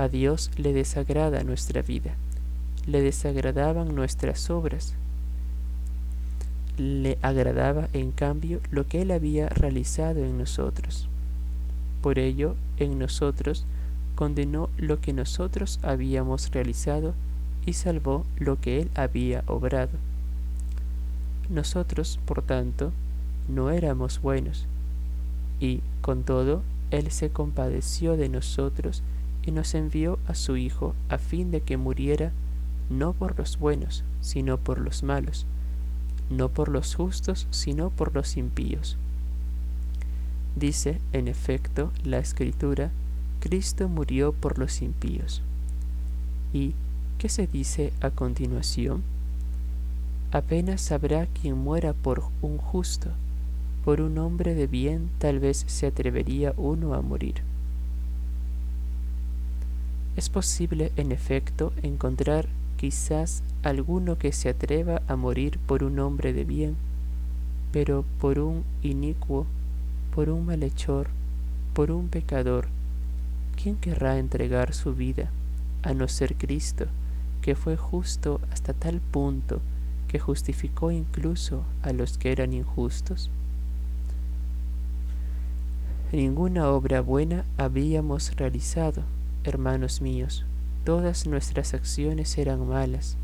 A 0.00 0.08
Dios 0.08 0.50
le 0.56 0.72
desagrada 0.72 1.44
nuestra 1.44 1.82
vida, 1.82 2.14
le 2.86 3.02
desagradaban 3.02 3.94
nuestras 3.94 4.48
obras, 4.48 4.94
le 6.78 7.18
agradaba 7.20 7.90
en 7.92 8.10
cambio 8.10 8.60
lo 8.70 8.86
que 8.86 9.02
él 9.02 9.10
había 9.10 9.50
realizado 9.50 10.24
en 10.24 10.38
nosotros. 10.38 11.06
Por 12.00 12.18
ello, 12.18 12.56
en 12.78 12.98
nosotros 12.98 13.66
condenó 14.14 14.70
lo 14.78 15.02
que 15.02 15.12
nosotros 15.12 15.78
habíamos 15.82 16.50
realizado 16.50 17.12
y 17.66 17.74
salvó 17.74 18.24
lo 18.38 18.58
que 18.58 18.80
él 18.80 18.90
había 18.94 19.44
obrado. 19.48 19.98
Nosotros, 21.50 22.18
por 22.24 22.40
tanto, 22.40 22.90
no 23.50 23.68
éramos 23.68 24.22
buenos, 24.22 24.66
y, 25.60 25.82
con 26.00 26.22
todo, 26.22 26.62
él 26.90 27.10
se 27.10 27.28
compadeció 27.28 28.16
de 28.16 28.30
nosotros 28.30 29.02
y 29.44 29.50
nos 29.50 29.74
envió 29.74 30.18
a 30.26 30.34
su 30.34 30.56
Hijo 30.56 30.94
a 31.08 31.18
fin 31.18 31.50
de 31.50 31.60
que 31.60 31.76
muriera 31.76 32.32
no 32.88 33.12
por 33.12 33.38
los 33.38 33.58
buenos, 33.58 34.04
sino 34.20 34.58
por 34.58 34.80
los 34.80 35.02
malos 35.02 35.46
no 36.30 36.48
por 36.48 36.68
los 36.68 36.94
justos, 36.94 37.46
sino 37.50 37.90
por 37.90 38.14
los 38.14 38.36
impíos. 38.36 38.96
Dice, 40.56 41.00
en 41.12 41.28
efecto, 41.28 41.92
la 42.04 42.18
escritura, 42.18 42.90
Cristo 43.40 43.88
murió 43.88 44.32
por 44.32 44.58
los 44.58 44.80
impíos. 44.80 45.42
¿Y 46.52 46.74
qué 47.18 47.28
se 47.28 47.46
dice 47.46 47.92
a 48.00 48.10
continuación? 48.10 49.02
Apenas 50.30 50.80
sabrá 50.80 51.26
quien 51.26 51.58
muera 51.58 51.92
por 51.92 52.24
un 52.40 52.58
justo, 52.58 53.08
por 53.84 54.00
un 54.00 54.18
hombre 54.18 54.54
de 54.54 54.66
bien 54.66 55.10
tal 55.18 55.40
vez 55.40 55.64
se 55.66 55.86
atrevería 55.86 56.54
uno 56.56 56.94
a 56.94 57.02
morir. 57.02 57.49
Es 60.16 60.28
posible, 60.28 60.92
en 60.96 61.12
efecto, 61.12 61.72
encontrar 61.82 62.48
quizás 62.76 63.42
alguno 63.62 64.18
que 64.18 64.32
se 64.32 64.48
atreva 64.48 65.02
a 65.06 65.16
morir 65.16 65.58
por 65.66 65.84
un 65.84 65.98
hombre 65.98 66.32
de 66.32 66.44
bien, 66.44 66.76
pero 67.72 68.04
por 68.18 68.38
un 68.38 68.64
inicuo, 68.82 69.46
por 70.14 70.28
un 70.30 70.46
malhechor, 70.46 71.08
por 71.74 71.90
un 71.90 72.08
pecador, 72.08 72.68
¿quién 73.60 73.76
querrá 73.76 74.18
entregar 74.18 74.74
su 74.74 74.94
vida 74.94 75.30
a 75.82 75.94
no 75.94 76.08
ser 76.08 76.34
Cristo, 76.34 76.86
que 77.42 77.54
fue 77.54 77.76
justo 77.76 78.40
hasta 78.52 78.72
tal 78.74 79.00
punto 79.00 79.60
que 80.08 80.18
justificó 80.18 80.90
incluso 80.90 81.62
a 81.82 81.92
los 81.92 82.18
que 82.18 82.32
eran 82.32 82.52
injustos? 82.52 83.30
Ninguna 86.12 86.68
obra 86.68 87.00
buena 87.00 87.44
habíamos 87.56 88.34
realizado, 88.34 89.02
hermanos 89.44 90.00
míos, 90.00 90.44
Todas 90.84 91.26
nuestras 91.26 91.74
acciones 91.74 92.38
eran 92.38 92.66
malas, 92.66 93.16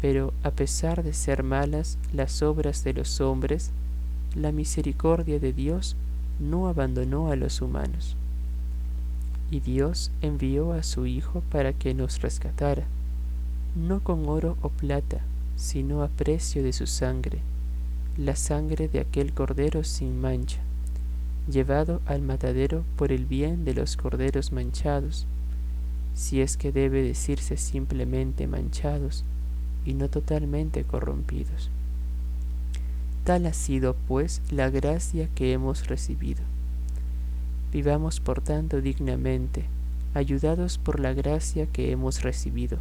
pero 0.00 0.34
a 0.42 0.50
pesar 0.50 1.02
de 1.02 1.14
ser 1.14 1.42
malas 1.42 1.96
las 2.12 2.42
obras 2.42 2.84
de 2.84 2.92
los 2.92 3.22
hombres, 3.22 3.70
la 4.34 4.52
misericordia 4.52 5.40
de 5.40 5.54
Dios 5.54 5.96
no 6.38 6.68
abandonó 6.68 7.30
a 7.32 7.36
los 7.36 7.62
humanos. 7.62 8.14
Y 9.50 9.60
Dios 9.60 10.10
envió 10.20 10.74
a 10.74 10.82
su 10.82 11.06
Hijo 11.06 11.42
para 11.50 11.72
que 11.72 11.94
nos 11.94 12.20
rescatara, 12.20 12.84
no 13.74 14.00
con 14.00 14.28
oro 14.28 14.58
o 14.60 14.68
plata, 14.68 15.22
sino 15.56 16.02
a 16.02 16.08
precio 16.08 16.62
de 16.62 16.74
su 16.74 16.86
sangre, 16.86 17.40
la 18.18 18.36
sangre 18.36 18.88
de 18.88 19.00
aquel 19.00 19.32
cordero 19.32 19.82
sin 19.82 20.20
mancha, 20.20 20.60
llevado 21.48 22.00
al 22.06 22.22
matadero 22.22 22.84
por 22.96 23.12
el 23.12 23.26
bien 23.26 23.64
de 23.64 23.74
los 23.74 23.96
corderos 23.96 24.52
manchados, 24.52 25.26
si 26.14 26.40
es 26.40 26.56
que 26.56 26.72
debe 26.72 27.02
decirse 27.02 27.56
simplemente 27.56 28.46
manchados 28.46 29.24
y 29.84 29.94
no 29.94 30.08
totalmente 30.08 30.84
corrompidos. 30.84 31.70
Tal 33.24 33.46
ha 33.46 33.52
sido, 33.52 33.96
pues, 34.08 34.40
la 34.50 34.70
gracia 34.70 35.28
que 35.34 35.52
hemos 35.52 35.88
recibido. 35.88 36.42
Vivamos, 37.72 38.20
por 38.20 38.40
tanto, 38.40 38.80
dignamente, 38.80 39.64
ayudados 40.14 40.78
por 40.78 41.00
la 41.00 41.12
gracia 41.12 41.66
que 41.66 41.90
hemos 41.90 42.22
recibido, 42.22 42.78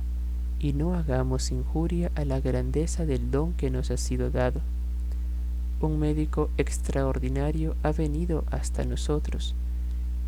y 0.59 0.73
no 0.73 0.95
hagamos 0.95 1.51
injuria 1.51 2.11
a 2.15 2.25
la 2.25 2.39
grandeza 2.39 3.05
del 3.05 3.29
don 3.31 3.53
que 3.53 3.69
nos 3.69 3.91
ha 3.91 3.97
sido 3.97 4.29
dado. 4.29 4.61
Un 5.81 5.99
médico 5.99 6.49
extraordinario 6.57 7.75
ha 7.83 7.91
venido 7.91 8.45
hasta 8.49 8.85
nosotros, 8.85 9.55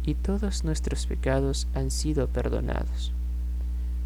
y 0.04 0.14
todos 0.16 0.64
nuestros 0.64 1.06
pecados 1.06 1.68
han 1.74 1.92
sido 1.92 2.28
perdonados. 2.28 3.12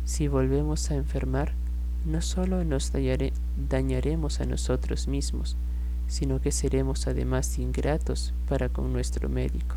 Si 0.06 0.28
volvemos 0.28 0.92
a 0.92 0.96
enfermar, 0.96 1.54
no 2.06 2.22
solo 2.22 2.64
nos 2.64 2.92
dañaremos 3.70 4.40
a 4.40 4.46
nosotros 4.46 5.08
mismos, 5.08 5.56
sino 6.08 6.42
que 6.42 6.52
seremos 6.52 7.08
además 7.08 7.58
ingratos 7.60 8.34
para 8.50 8.70
con 8.70 8.92
nuestro 8.92 9.30
médico. 9.30 9.76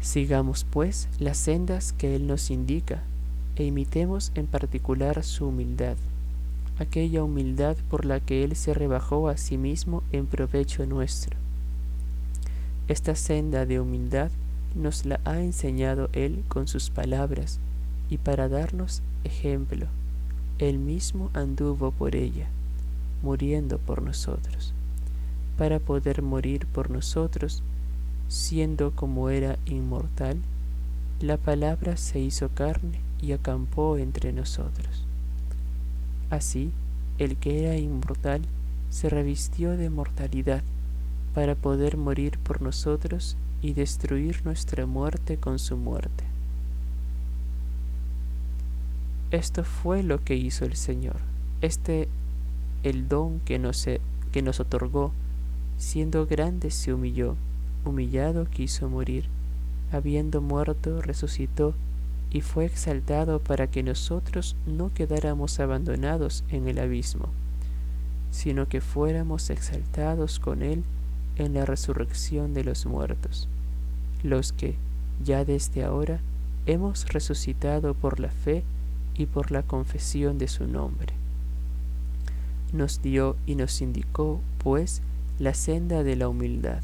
Sigamos 0.00 0.64
pues 0.64 1.08
las 1.18 1.36
sendas 1.36 1.92
que 1.92 2.14
Él 2.14 2.26
nos 2.26 2.50
indica 2.50 3.02
e 3.56 3.64
imitemos 3.64 4.30
en 4.34 4.46
particular 4.46 5.24
su 5.24 5.48
humildad, 5.48 5.96
aquella 6.78 7.22
humildad 7.22 7.76
por 7.88 8.04
la 8.04 8.20
que 8.20 8.44
Él 8.44 8.56
se 8.56 8.74
rebajó 8.74 9.28
a 9.28 9.36
sí 9.36 9.56
mismo 9.56 10.02
en 10.12 10.26
provecho 10.26 10.86
nuestro. 10.86 11.36
Esta 12.88 13.14
senda 13.14 13.66
de 13.66 13.80
humildad 13.80 14.30
nos 14.74 15.06
la 15.06 15.20
ha 15.24 15.40
enseñado 15.40 16.08
Él 16.12 16.44
con 16.48 16.68
sus 16.68 16.90
palabras 16.90 17.58
y 18.10 18.18
para 18.18 18.48
darnos 18.48 19.02
ejemplo, 19.24 19.86
Él 20.58 20.78
mismo 20.78 21.30
anduvo 21.34 21.90
por 21.90 22.14
ella, 22.14 22.48
muriendo 23.22 23.78
por 23.78 24.02
nosotros, 24.02 24.72
para 25.56 25.78
poder 25.78 26.22
morir 26.22 26.66
por 26.66 26.90
nosotros 26.90 27.62
siendo 28.28 28.90
como 28.90 29.30
era 29.30 29.58
inmortal, 29.66 30.38
la 31.20 31.36
palabra 31.36 31.96
se 31.96 32.18
hizo 32.18 32.48
carne 32.50 33.00
y 33.20 33.32
acampó 33.32 33.98
entre 33.98 34.32
nosotros. 34.32 35.05
Así, 36.30 36.72
el 37.18 37.36
que 37.36 37.64
era 37.64 37.76
inmortal 37.76 38.42
se 38.90 39.08
revistió 39.08 39.76
de 39.76 39.90
mortalidad 39.90 40.62
para 41.34 41.54
poder 41.54 41.96
morir 41.96 42.38
por 42.38 42.62
nosotros 42.62 43.36
y 43.62 43.72
destruir 43.72 44.44
nuestra 44.44 44.86
muerte 44.86 45.36
con 45.36 45.58
su 45.58 45.76
muerte. 45.76 46.24
Esto 49.30 49.64
fue 49.64 50.02
lo 50.02 50.22
que 50.22 50.36
hizo 50.36 50.64
el 50.64 50.76
Señor, 50.76 51.16
este 51.60 52.08
el 52.82 53.08
don 53.08 53.40
que 53.40 53.58
nos, 53.58 53.86
que 54.32 54.42
nos 54.42 54.60
otorgó, 54.60 55.12
siendo 55.78 56.26
grande 56.26 56.70
se 56.70 56.92
humilló. 56.92 57.36
Humillado 57.84 58.46
quiso 58.46 58.88
morir, 58.88 59.26
habiendo 59.92 60.40
muerto 60.40 61.02
resucitó 61.02 61.74
y 62.36 62.42
fue 62.42 62.66
exaltado 62.66 63.40
para 63.40 63.66
que 63.66 63.82
nosotros 63.82 64.56
no 64.66 64.92
quedáramos 64.92 65.58
abandonados 65.58 66.44
en 66.50 66.68
el 66.68 66.78
abismo, 66.78 67.30
sino 68.30 68.68
que 68.68 68.82
fuéramos 68.82 69.48
exaltados 69.48 70.38
con 70.38 70.60
él 70.60 70.84
en 71.36 71.54
la 71.54 71.64
resurrección 71.64 72.52
de 72.52 72.62
los 72.64 72.84
muertos, 72.84 73.48
los 74.22 74.52
que, 74.52 74.74
ya 75.24 75.46
desde 75.46 75.82
ahora, 75.82 76.20
hemos 76.66 77.08
resucitado 77.08 77.94
por 77.94 78.20
la 78.20 78.28
fe 78.28 78.64
y 79.16 79.24
por 79.24 79.50
la 79.50 79.62
confesión 79.62 80.36
de 80.36 80.48
su 80.48 80.66
nombre. 80.66 81.14
Nos 82.70 83.00
dio 83.00 83.36
y 83.46 83.54
nos 83.54 83.80
indicó, 83.80 84.42
pues, 84.58 85.00
la 85.38 85.54
senda 85.54 86.02
de 86.02 86.16
la 86.16 86.28
humildad 86.28 86.82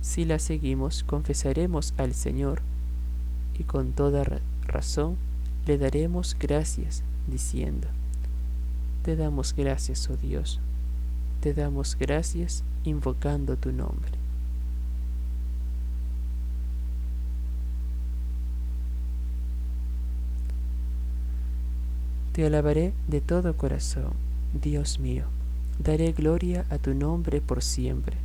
si 0.00 0.24
la 0.24 0.40
seguimos, 0.40 1.04
confesaremos 1.04 1.94
al 1.96 2.12
Señor 2.12 2.62
y 3.58 3.64
con 3.64 3.92
toda 3.92 4.24
razón 4.68 5.16
le 5.66 5.78
daremos 5.78 6.36
gracias, 6.38 7.02
diciendo, 7.26 7.88
Te 9.02 9.16
damos 9.16 9.54
gracias, 9.54 10.08
oh 10.08 10.16
Dios, 10.16 10.60
te 11.40 11.54
damos 11.54 11.96
gracias 11.98 12.62
invocando 12.84 13.56
tu 13.56 13.72
nombre. 13.72 14.12
Te 22.32 22.46
alabaré 22.46 22.92
de 23.08 23.20
todo 23.20 23.56
corazón, 23.56 24.12
Dios 24.54 25.00
mío, 25.00 25.24
daré 25.82 26.12
gloria 26.12 26.64
a 26.70 26.78
tu 26.78 26.94
nombre 26.94 27.40
por 27.40 27.62
siempre 27.62 28.16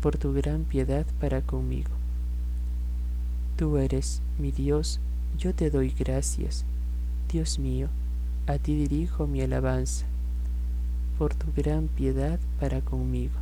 por 0.00 0.18
tu 0.18 0.32
gran 0.32 0.62
piedad 0.62 1.04
para 1.20 1.42
conmigo. 1.42 1.90
Tú 3.56 3.76
eres 3.78 4.22
mi 4.38 4.52
Dios, 4.52 5.00
yo 5.38 5.54
te 5.54 5.70
doy 5.70 5.90
gracias. 5.90 6.64
Dios 7.30 7.58
mío, 7.58 7.88
a 8.46 8.58
ti 8.58 8.74
dirijo 8.76 9.26
mi 9.26 9.40
alabanza, 9.40 10.06
por 11.18 11.34
tu 11.34 11.46
gran 11.56 11.88
piedad 11.88 12.38
para 12.60 12.80
conmigo. 12.80 13.34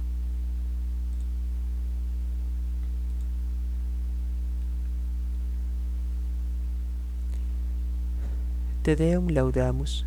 Te 8.83 8.97
deum 8.97 9.29
laudamus, 9.29 10.05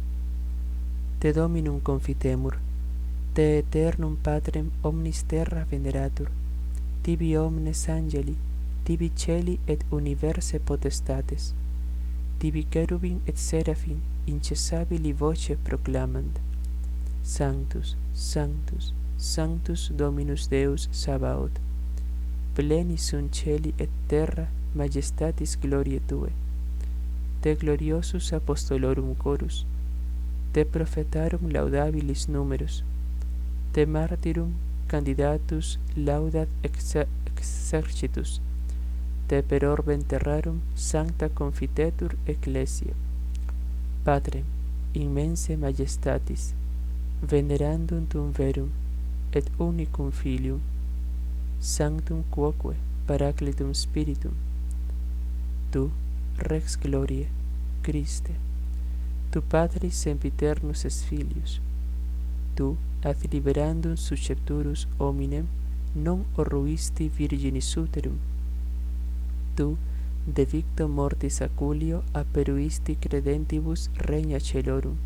te 1.19 1.33
dominum 1.33 1.79
confitemur, 1.79 2.57
te 3.33 3.59
eternum 3.59 4.15
patrem 4.15 4.69
omnis 4.83 5.23
terra 5.23 5.65
veneratur, 5.65 6.29
tibi 7.01 7.37
omnes 7.37 7.89
angeli, 7.89 8.35
tibi 8.83 9.09
celi 9.15 9.59
et 9.65 9.83
universe 9.89 10.59
potestates, 10.59 11.55
Tibi 12.39 12.67
cherubim 12.69 13.19
et 13.25 13.37
seraphim 13.37 13.97
incessabili 14.27 15.11
voce 15.11 15.55
proclamant 15.63 16.39
Sanctus, 17.23 17.95
Sanctus, 18.13 18.93
Sanctus 19.17 19.89
Dominus 19.89 20.47
Deus 20.47 20.87
Sabaoth 20.91 21.59
Pleni 22.53 22.97
sunt 22.97 23.33
celi 23.33 23.73
et 23.77 23.89
terra 24.07 24.47
majestatis 24.75 25.57
gloriae 25.61 26.01
Tue. 26.07 26.29
Te 27.41 27.55
gloriosus 27.55 28.31
apostolorum 28.33 29.15
chorus 29.15 29.65
Te 30.51 30.63
prophetarum 30.63 31.49
laudabilis 31.49 32.27
numerus 32.27 32.83
Te 33.71 33.85
martyrum 33.85 34.53
candidatus 34.87 35.79
laudat 35.95 36.49
exercitus 36.61 38.41
te 39.27 39.41
per 39.43 39.65
orbem 39.65 40.01
terrarum 40.03 40.61
sancta 40.75 41.27
confitetur 41.29 42.15
ecclesia. 42.25 42.93
Patrem, 44.03 44.45
immense 44.93 45.57
majestatis, 45.57 46.53
venerandum 47.21 48.05
tum 48.07 48.31
verum, 48.31 48.71
et 49.33 49.49
unicum 49.59 50.11
filium, 50.11 50.61
sanctum 51.59 52.23
quoque 52.31 52.75
paraclitum 53.05 53.73
spiritum, 53.73 54.31
tu, 55.71 55.91
rex 56.37 56.77
glorie, 56.77 57.27
Christe, 57.81 58.35
tu 59.31 59.41
patris 59.41 59.95
sempiternus 59.95 60.85
es 60.85 61.03
filius, 61.03 61.59
tu 62.55 62.77
ad 63.03 63.27
liberandum 63.31 63.95
suscepturus 63.95 64.87
hominem 64.97 65.47
non 65.93 66.25
orruisti 66.35 67.09
virginis 67.09 67.75
uterum, 67.77 68.17
Tu, 69.57 69.75
de 70.27 70.45
victo 70.45 70.87
mortis 70.87 71.41
aculio 71.41 72.03
aperuisti 72.13 72.95
credentibus 72.95 73.89
regna 73.97 74.39
celorum. 74.39 74.97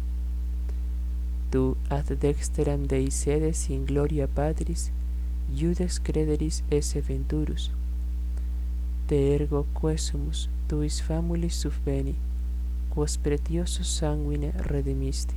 Tu 1.52 1.78
ad 1.90 2.12
dexteram 2.20 2.84
Dei 2.88 3.10
sedes 3.12 3.70
in 3.70 3.86
gloria 3.86 4.28
Patris, 4.28 4.92
iudes 5.56 6.00
crederis 6.00 6.64
esse 6.70 7.00
venturus. 7.02 7.72
Te 9.08 9.36
ergo 9.36 9.66
quesumus 9.80 10.50
tuis 10.68 11.02
famulis 11.02 11.56
subveni, 11.56 12.16
quos 12.90 13.18
pretiosus 13.18 13.88
sanguine 13.88 14.52
redemisti. 14.52 15.36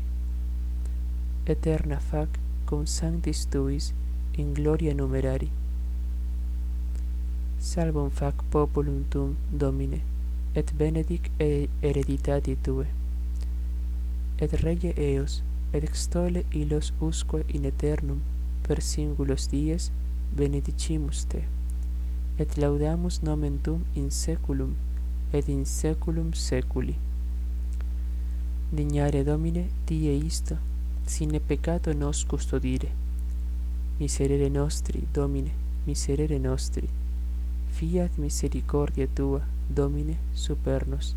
Eterna 1.46 2.00
fac 2.00 2.28
cum 2.66 2.86
sanctis 2.86 3.46
tuis 3.46 3.92
in 4.36 4.54
gloria 4.54 4.94
numerari. 4.94 5.50
salvum 7.70 8.10
fac 8.18 8.42
populum 8.52 8.98
tum 9.12 9.30
domine 9.62 10.00
et 10.54 10.72
benedic 10.78 11.30
e 11.38 11.68
hereditati 11.82 12.56
tue. 12.64 12.86
Et 14.38 14.52
rege 14.64 14.92
eos 15.08 15.42
et 15.72 15.84
extole 15.88 16.44
illos 16.52 16.92
usque 17.00 17.40
in 17.48 17.64
aeternum 17.70 18.20
per 18.66 18.82
singulos 18.82 19.48
dies 19.54 19.90
benedicimus 20.36 21.24
te. 21.30 21.42
Et 22.38 22.58
laudamus 22.60 23.22
nomen 23.22 23.58
tuum 23.64 23.82
in 23.94 24.10
saeculum 24.10 24.76
et 25.32 25.48
in 25.48 25.64
saeculum 25.64 26.32
saeculi 26.34 26.96
dignare 28.74 29.22
domine 29.22 29.68
die 29.86 30.10
isto 30.10 30.56
sine 31.06 31.38
peccato 31.40 31.92
nos 31.92 32.24
custodire. 32.24 32.88
Miserere 33.98 34.48
nostri 34.48 35.06
domine 35.12 35.52
miserere 35.84 36.38
nostri. 36.38 37.03
Fiat 37.74 38.18
misericordia 38.18 39.08
tua, 39.10 39.42
Domine, 39.66 40.18
supernos, 40.32 41.16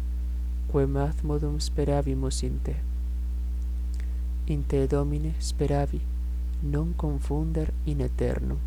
quem 0.72 0.98
ad 0.98 1.22
modum 1.22 1.60
speravimus 1.60 2.41
in 2.41 2.58
te. 2.63 2.76
In 4.46 4.65
te, 4.65 4.88
Domine, 4.88 5.36
speravi, 5.38 6.02
non 6.62 6.96
confunder 6.96 7.70
in 7.84 8.02
eternum. 8.02 8.58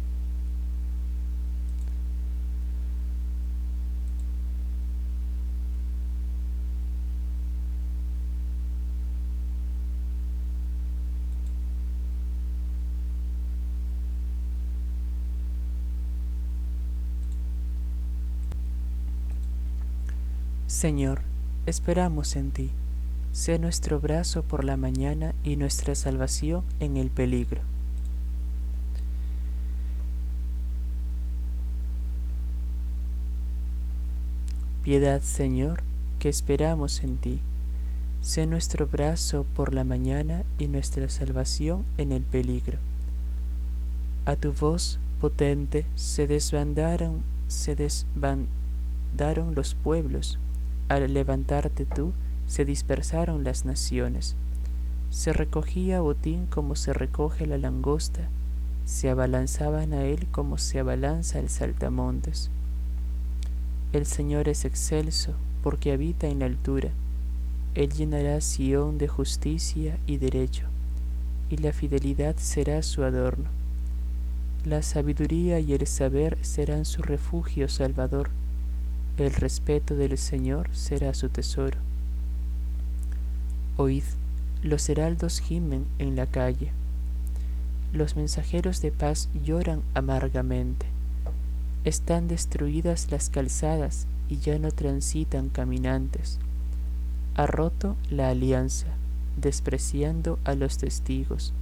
Señor, 20.80 21.20
esperamos 21.66 22.36
en 22.36 22.52
ti. 22.52 22.70
Sé 23.32 23.58
nuestro 23.58 24.00
brazo 24.00 24.42
por 24.42 24.64
la 24.64 24.78
mañana 24.78 25.34
y 25.44 25.56
nuestra 25.56 25.94
salvación 25.94 26.64
en 26.80 26.96
el 26.96 27.10
peligro. 27.10 27.60
Piedad, 34.82 35.20
Señor, 35.20 35.82
que 36.18 36.30
esperamos 36.30 37.02
en 37.02 37.18
ti. 37.18 37.40
Sé 38.22 38.46
nuestro 38.46 38.86
brazo 38.86 39.44
por 39.54 39.74
la 39.74 39.84
mañana 39.84 40.44
y 40.58 40.68
nuestra 40.68 41.10
salvación 41.10 41.84
en 41.98 42.10
el 42.10 42.22
peligro. 42.22 42.78
A 44.24 44.34
tu 44.34 44.54
voz 44.54 44.98
potente 45.20 45.84
se 45.94 46.26
desbandaron, 46.26 47.20
se 47.48 47.76
desbandaron 47.76 49.54
los 49.54 49.74
pueblos. 49.74 50.38
Al 50.90 51.14
levantarte 51.14 51.86
tú, 51.86 52.12
se 52.48 52.64
dispersaron 52.64 53.44
las 53.44 53.64
naciones. 53.64 54.34
Se 55.10 55.32
recogía 55.32 56.00
botín 56.00 56.46
como 56.46 56.74
se 56.74 56.92
recoge 56.92 57.46
la 57.46 57.58
langosta, 57.58 58.28
se 58.86 59.08
abalanzaban 59.08 59.92
a 59.92 60.02
él 60.02 60.26
como 60.32 60.58
se 60.58 60.80
abalanza 60.80 61.38
el 61.38 61.48
saltamontes. 61.48 62.50
El 63.92 64.04
Señor 64.04 64.48
es 64.48 64.64
excelso, 64.64 65.34
porque 65.62 65.92
habita 65.92 66.26
en 66.26 66.40
la 66.40 66.46
altura. 66.46 66.88
Él 67.76 67.92
llenará 67.92 68.40
Sión 68.40 68.98
de 68.98 69.06
justicia 69.06 69.96
y 70.08 70.16
derecho, 70.16 70.66
y 71.50 71.58
la 71.58 71.72
fidelidad 71.72 72.34
será 72.36 72.82
su 72.82 73.04
adorno. 73.04 73.48
La 74.64 74.82
sabiduría 74.82 75.60
y 75.60 75.72
el 75.72 75.86
saber 75.86 76.36
serán 76.42 76.84
su 76.84 77.02
refugio 77.02 77.68
salvador. 77.68 78.30
El 79.16 79.32
respeto 79.32 79.96
del 79.96 80.16
Señor 80.16 80.68
será 80.72 81.12
su 81.14 81.28
tesoro. 81.28 81.78
Oíd, 83.76 84.04
los 84.62 84.88
heraldos 84.88 85.40
gimen 85.40 85.86
en 85.98 86.16
la 86.16 86.26
calle. 86.26 86.72
Los 87.92 88.16
mensajeros 88.16 88.80
de 88.82 88.92
paz 88.92 89.28
lloran 89.44 89.82
amargamente. 89.94 90.86
Están 91.84 92.28
destruidas 92.28 93.10
las 93.10 93.30
calzadas 93.30 94.06
y 94.28 94.38
ya 94.38 94.58
no 94.58 94.70
transitan 94.70 95.48
caminantes. 95.48 96.38
Ha 97.36 97.46
roto 97.46 97.96
la 98.10 98.28
alianza, 98.28 98.86
despreciando 99.40 100.38
a 100.44 100.54
los 100.54 100.78
testigos, 100.78 101.52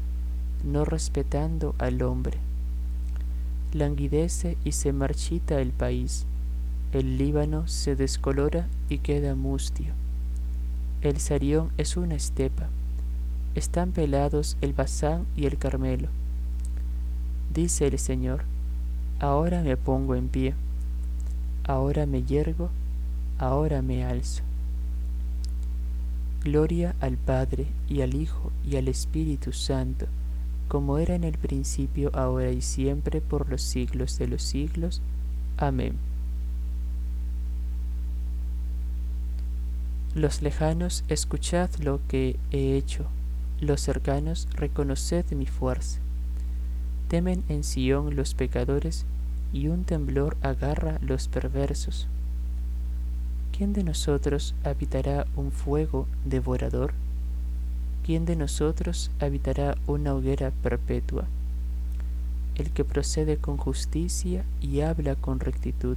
no 0.64 0.84
respetando 0.84 1.74
al 1.78 2.02
hombre. 2.02 2.38
Languidece 3.72 4.56
y 4.64 4.72
se 4.72 4.92
marchita 4.92 5.60
el 5.60 5.70
país. 5.70 6.26
El 6.90 7.18
Líbano 7.18 7.68
se 7.68 7.96
descolora 7.96 8.66
y 8.88 8.98
queda 8.98 9.34
mustio. 9.34 9.92
El 11.02 11.18
Sarión 11.18 11.70
es 11.76 11.98
una 11.98 12.14
estepa. 12.14 12.70
Están 13.54 13.92
pelados 13.92 14.56
el 14.62 14.72
Bazán 14.72 15.26
y 15.36 15.44
el 15.44 15.58
Carmelo. 15.58 16.08
Dice 17.52 17.88
el 17.88 17.98
Señor, 17.98 18.44
ahora 19.20 19.62
me 19.62 19.76
pongo 19.76 20.14
en 20.14 20.28
pie, 20.28 20.54
ahora 21.64 22.06
me 22.06 22.22
yergo, 22.22 22.70
ahora 23.38 23.82
me 23.82 24.04
alzo. 24.04 24.42
Gloria 26.42 26.94
al 27.00 27.18
Padre 27.18 27.66
y 27.86 28.00
al 28.00 28.14
Hijo 28.14 28.50
y 28.64 28.76
al 28.76 28.88
Espíritu 28.88 29.52
Santo, 29.52 30.06
como 30.68 30.96
era 30.96 31.14
en 31.14 31.24
el 31.24 31.36
principio, 31.36 32.10
ahora 32.14 32.50
y 32.50 32.62
siempre, 32.62 33.20
por 33.20 33.50
los 33.50 33.60
siglos 33.60 34.16
de 34.16 34.28
los 34.28 34.42
siglos. 34.42 35.02
Amén. 35.58 36.07
Los 40.18 40.42
lejanos, 40.42 41.04
escuchad 41.06 41.70
lo 41.76 42.00
que 42.08 42.40
he 42.50 42.74
hecho, 42.74 43.06
los 43.60 43.80
cercanos, 43.80 44.48
reconoced 44.52 45.30
mi 45.30 45.46
fuerza. 45.46 46.00
Temen 47.06 47.44
en 47.48 47.62
Sión 47.62 48.16
los 48.16 48.34
pecadores, 48.34 49.06
y 49.52 49.68
un 49.68 49.84
temblor 49.84 50.36
agarra 50.42 50.98
los 51.02 51.28
perversos. 51.28 52.08
¿Quién 53.56 53.72
de 53.72 53.84
nosotros 53.84 54.56
habitará 54.64 55.24
un 55.36 55.52
fuego 55.52 56.08
devorador? 56.24 56.94
¿Quién 58.04 58.24
de 58.24 58.34
nosotros 58.34 59.12
habitará 59.20 59.76
una 59.86 60.14
hoguera 60.14 60.50
perpetua? 60.50 61.26
El 62.56 62.72
que 62.72 62.82
procede 62.84 63.36
con 63.36 63.56
justicia 63.56 64.44
y 64.60 64.80
habla 64.80 65.14
con 65.14 65.38
rectitud, 65.38 65.96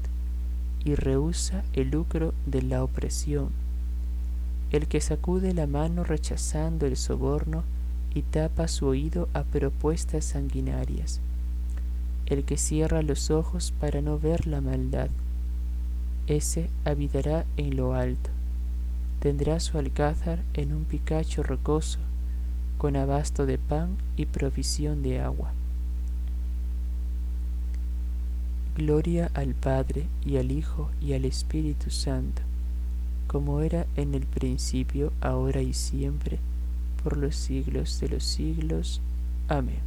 y 0.86 0.94
rehúsa 0.94 1.64
el 1.74 1.90
lucro 1.90 2.36
de 2.46 2.62
la 2.62 2.84
opresión 2.84 3.61
el 4.72 4.88
que 4.88 5.02
sacude 5.02 5.54
la 5.54 5.68
mano 5.68 6.04
rechazando 6.04 6.86
el 6.86 6.96
soborno 6.96 7.64
y 8.14 8.22
tapa 8.22 8.68
su 8.68 8.88
oído 8.88 9.28
a 9.34 9.44
propuestas 9.44 10.26
sanguinarias, 10.26 11.20
el 12.26 12.46
que 12.46 12.58
cierra 12.58 13.02
los 13.02 13.32
ojos 13.32 13.74
para 13.80 14.02
no 14.02 14.18
ver 14.18 14.48
la 14.48 14.62
maldad, 14.62 15.10
ese 16.28 16.70
habitará 16.86 17.46
en 17.58 17.76
lo 17.76 17.94
alto, 17.94 18.30
tendrá 19.20 19.60
su 19.60 19.78
alcázar 19.78 20.40
en 20.54 20.74
un 20.74 20.86
picacho 20.86 21.44
rocoso, 21.44 22.00
con 22.78 22.96
abasto 22.96 23.46
de 23.46 23.58
pan 23.58 23.98
y 24.16 24.26
provisión 24.26 25.04
de 25.04 25.20
agua. 25.20 25.52
Gloria 28.78 29.30
al 29.34 29.54
Padre 29.54 30.08
y 30.26 30.38
al 30.38 30.52
Hijo 30.52 30.90
y 31.02 31.14
al 31.14 31.26
Espíritu 31.26 31.90
Santo 31.92 32.42
como 33.32 33.62
era 33.62 33.88
en 33.96 34.14
el 34.14 34.26
principio, 34.26 35.14
ahora 35.22 35.62
y 35.62 35.72
siempre, 35.72 36.38
por 37.02 37.16
los 37.16 37.34
siglos 37.34 37.98
de 38.02 38.10
los 38.10 38.26
siglos. 38.26 39.00
Amén. 39.48 39.80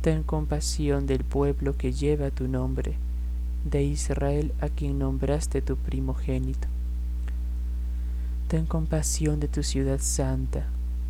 Ten 0.00 0.22
compasión 0.22 1.06
del 1.06 1.24
pueblo 1.24 1.76
que 1.76 1.92
lleva 1.92 2.30
tu 2.30 2.48
nombre, 2.48 2.94
de 3.70 3.82
Israel 3.82 4.54
a 4.62 4.70
quien 4.70 4.98
nombraste 4.98 5.60
tu 5.60 5.76
primogénito. 5.76 6.68
Ten 8.48 8.64
compasión 8.64 9.40
de 9.40 9.48
tu 9.48 9.62
ciudad 9.62 10.00
santa, 10.00 10.68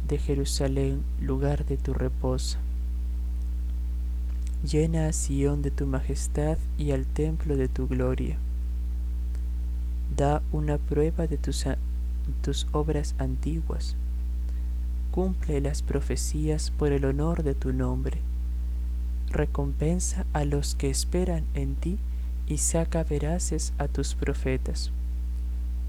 de 0.09 0.19
Jerusalén, 0.19 1.05
lugar 1.21 1.65
de 1.65 1.77
tu 1.77 1.95
reposo 1.95 2.64
Llena 4.65 5.09
a 5.09 5.13
Sión 5.13 5.61
de 5.61 5.71
tu 5.71 5.87
majestad 5.87 6.57
y 6.79 6.93
al 6.93 7.05
templo 7.05 7.55
de 7.55 7.69
tu 7.69 7.87
gloria. 7.87 8.39
Da 10.17 10.41
una 10.53 10.79
prueba 10.79 11.27
de 11.27 11.37
tus, 11.37 11.67
tus 12.41 12.67
obras 12.73 13.15
antiguas. 13.19 13.95
Cumple 15.11 15.61
las 15.61 15.83
profecías 15.83 16.71
por 16.71 16.93
el 16.93 17.05
honor 17.05 17.43
de 17.43 17.55
tu 17.55 17.75
nombre. 17.75 18.21
Recompensa 19.31 20.25
a 20.33 20.47
los 20.47 20.75
que 20.75 20.89
esperan 20.89 21.45
en 21.53 21.75
ti 21.75 21.99
y 22.47 22.57
saca 22.57 23.05
veraces 23.05 23.75
a 23.77 23.87
tus 23.87 24.15
profetas. 24.15 24.93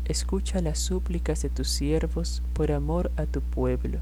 Escucha 0.03 0.59
las 0.59 0.79
súplicas 0.79 1.41
de 1.41 1.49
tus 1.49 1.69
siervos 1.69 2.43
por 2.51 2.73
amor 2.73 3.09
a 3.15 3.25
tu 3.25 3.39
pueblo, 3.39 3.99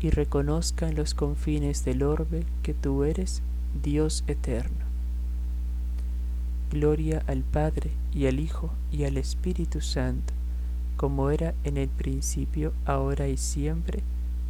y 0.00 0.10
reconozcan 0.10 0.94
los 0.94 1.14
confines 1.14 1.84
del 1.84 2.04
orbe 2.04 2.44
que 2.62 2.74
tú 2.74 3.02
eres 3.02 3.42
Dios 3.82 4.24
eterno. 4.26 4.86
Gloria 6.70 7.22
al 7.26 7.42
Padre 7.42 7.90
y 8.12 8.26
al 8.26 8.40
Hijo 8.40 8.70
y 8.92 9.04
al 9.04 9.16
Espíritu 9.16 9.80
Santo, 9.80 10.34
como 10.96 11.30
era 11.30 11.54
en 11.64 11.76
el 11.76 11.88
principio, 11.88 12.72
ahora 12.84 13.28
y 13.28 13.36
siempre, 13.36 14.02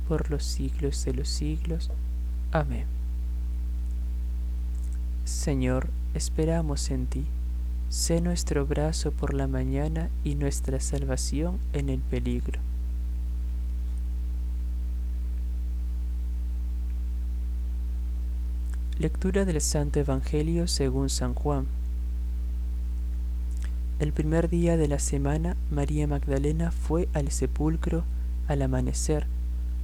por 0.09 0.31
los 0.31 0.45
siglos 0.45 1.05
de 1.05 1.15
los 1.15 1.29
siglos. 1.29 1.91
Amén. 2.51 2.87
Señor, 5.25 5.91
esperamos 6.15 6.91
en 6.91 7.07
ti. 7.07 7.27
Sé 7.91 8.21
nuestro 8.21 8.67
brazo 8.67 9.13
por 9.13 9.35
la 9.35 9.47
mañana 9.47 10.11
y 10.25 10.35
nuestra 10.35 10.81
salvación 10.81 11.59
en 11.73 11.91
el 11.91 12.01
peligro. 12.01 12.61
Lectura 18.99 19.45
del 19.45 19.61
Santo 19.61 20.01
Evangelio 20.01 20.67
según 20.67 21.09
San 21.09 21.33
Juan. 21.33 21.69
El 24.01 24.13
primer 24.13 24.49
día 24.49 24.77
de 24.77 24.89
la 24.89 24.99
semana, 24.99 25.57
María 25.71 26.09
Magdalena 26.09 26.73
fue 26.73 27.09
al 27.13 27.31
sepulcro 27.31 28.03
al 28.49 28.61
amanecer, 28.61 29.29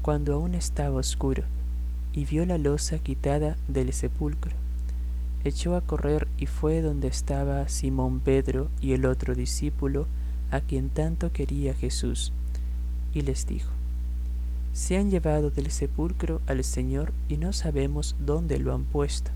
cuando 0.02 0.34
aún 0.34 0.56
estaba 0.56 0.96
oscuro, 0.96 1.44
y 2.12 2.24
vio 2.24 2.44
la 2.44 2.58
losa 2.58 2.98
quitada 2.98 3.56
del 3.68 3.92
sepulcro. 3.92 4.50
Echó 5.44 5.76
a 5.76 5.80
correr 5.80 6.26
y 6.36 6.46
fue 6.46 6.82
donde 6.82 7.06
estaba 7.06 7.68
Simón 7.68 8.18
Pedro 8.18 8.68
y 8.80 8.94
el 8.94 9.06
otro 9.06 9.36
discípulo, 9.36 10.08
a 10.50 10.60
quien 10.60 10.90
tanto 10.90 11.30
quería 11.30 11.72
Jesús, 11.74 12.32
y 13.12 13.20
les 13.20 13.46
dijo, 13.46 13.70
se 14.74 14.96
han 14.96 15.08
llevado 15.08 15.50
del 15.50 15.70
sepulcro 15.70 16.42
al 16.48 16.64
Señor 16.64 17.12
y 17.28 17.36
no 17.36 17.52
sabemos 17.52 18.16
dónde 18.18 18.58
lo 18.58 18.74
han 18.74 18.84
puesto. 18.84 19.30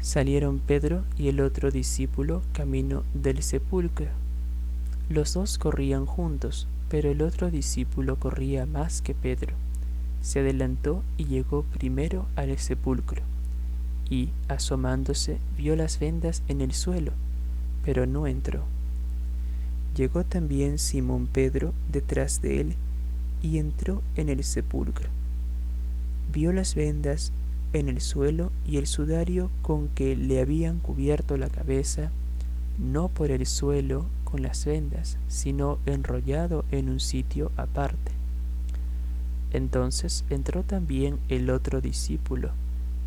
Salieron 0.00 0.58
Pedro 0.58 1.04
y 1.16 1.28
el 1.28 1.40
otro 1.40 1.70
discípulo 1.70 2.42
camino 2.52 3.04
del 3.14 3.42
sepulcro. 3.42 4.08
Los 5.08 5.34
dos 5.34 5.56
corrían 5.56 6.04
juntos, 6.04 6.66
pero 6.88 7.10
el 7.10 7.22
otro 7.22 7.50
discípulo 7.50 8.16
corría 8.16 8.66
más 8.66 9.02
que 9.02 9.14
Pedro. 9.14 9.54
Se 10.20 10.40
adelantó 10.40 11.04
y 11.16 11.26
llegó 11.26 11.62
primero 11.62 12.26
al 12.34 12.58
sepulcro, 12.58 13.22
y, 14.10 14.30
asomándose, 14.48 15.38
vio 15.56 15.76
las 15.76 16.00
vendas 16.00 16.42
en 16.48 16.60
el 16.60 16.72
suelo, 16.72 17.12
pero 17.84 18.04
no 18.04 18.26
entró. 18.26 18.64
Llegó 19.96 20.24
también 20.24 20.78
Simón 20.78 21.28
Pedro 21.28 21.72
detrás 21.92 22.42
de 22.42 22.60
él, 22.60 22.76
y 23.42 23.58
entró 23.58 24.02
en 24.16 24.28
el 24.28 24.44
sepulcro. 24.44 25.08
Vio 26.32 26.52
las 26.52 26.74
vendas 26.74 27.32
en 27.72 27.88
el 27.88 28.00
suelo 28.00 28.50
y 28.66 28.78
el 28.78 28.86
sudario 28.86 29.50
con 29.62 29.88
que 29.88 30.16
le 30.16 30.40
habían 30.40 30.78
cubierto 30.78 31.36
la 31.36 31.48
cabeza, 31.48 32.10
no 32.78 33.08
por 33.08 33.30
el 33.30 33.46
suelo 33.46 34.06
con 34.24 34.42
las 34.42 34.64
vendas, 34.64 35.18
sino 35.28 35.78
enrollado 35.86 36.64
en 36.70 36.88
un 36.88 37.00
sitio 37.00 37.50
aparte. 37.56 38.12
Entonces 39.52 40.24
entró 40.28 40.62
también 40.62 41.18
el 41.28 41.50
otro 41.50 41.80
discípulo, 41.80 42.50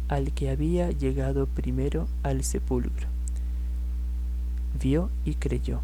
al 0.08 0.34
que 0.34 0.50
había 0.50 0.92
llegado 0.92 1.46
primero 1.46 2.08
al 2.24 2.44
sepulcro. 2.44 3.08
Vio 4.80 5.10
y 5.26 5.36
creyó, 5.36 5.82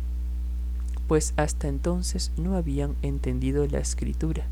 pues 1.07 1.33
hasta 1.37 1.67
entonces 1.67 2.31
no 2.37 2.55
habían 2.55 2.95
entendido 3.01 3.65
la 3.67 3.79
escritura, 3.79 4.45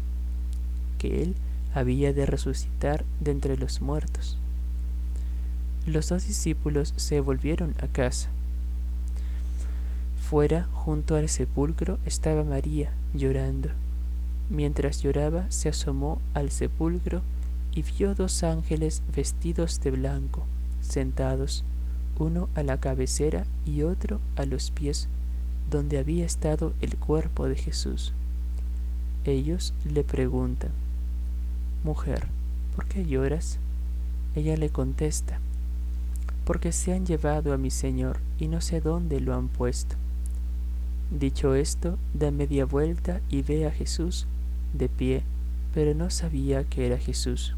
que 0.97 1.21
él 1.21 1.35
había 1.73 2.13
de 2.13 2.25
resucitar 2.25 3.03
de 3.19 3.31
entre 3.31 3.57
los 3.57 3.81
muertos. 3.81 4.37
Los 5.85 6.09
dos 6.09 6.25
discípulos 6.27 6.93
se 6.95 7.19
volvieron 7.19 7.75
a 7.81 7.87
casa. 7.87 8.29
Fuera, 10.27 10.67
junto 10.73 11.15
al 11.15 11.29
sepulcro, 11.29 11.99
estaba 12.05 12.43
María 12.43 12.91
llorando. 13.13 13.69
Mientras 14.49 15.01
lloraba, 15.01 15.45
se 15.49 15.69
asomó 15.69 16.19
al 16.33 16.49
sepulcro 16.49 17.21
y 17.71 17.83
vio 17.83 18.15
dos 18.15 18.43
ángeles 18.43 19.03
vestidos 19.15 19.81
de 19.81 19.91
blanco, 19.91 20.45
sentados, 20.81 21.63
uno 22.17 22.47
a 22.55 22.63
la 22.63 22.79
cabecera 22.79 23.45
y 23.65 23.83
otro 23.83 24.19
a 24.35 24.45
los 24.45 24.71
pies, 24.71 25.09
donde 25.69 25.97
había 25.97 26.25
estado 26.25 26.73
el 26.82 26.95
cuerpo 26.97 27.47
de 27.47 27.56
Jesús. 27.56 28.13
Ellos 29.25 29.73
le 29.91 30.04
preguntan, 30.04 30.71
Mujer, 31.84 32.28
¿por 32.75 32.86
qué 32.86 33.06
lloras? 33.06 33.60
Ella 34.36 34.58
le 34.58 34.69
contesta, 34.69 35.39
porque 36.43 36.71
se 36.71 36.93
han 36.93 37.06
llevado 37.06 37.54
a 37.54 37.58
mi 37.58 37.71
Señor 37.71 38.19
y 38.39 38.47
no 38.47 38.62
sé 38.62 38.82
dónde 38.82 39.19
lo 39.19 39.36
han 39.36 39.47
puesto. 39.47 39.95
Dicho 41.12 41.56
esto, 41.56 41.97
da 42.13 42.32
media 42.32 42.65
vuelta 42.65 43.21
y 43.30 43.41
ve 43.43 43.67
a 43.67 43.71
Jesús 43.71 44.28
de 44.73 44.89
pie, 44.89 45.23
pero 45.73 45.93
no 45.93 46.10
sabía 46.10 46.63
que 46.63 46.86
era 46.86 46.97
Jesús. 46.97 47.56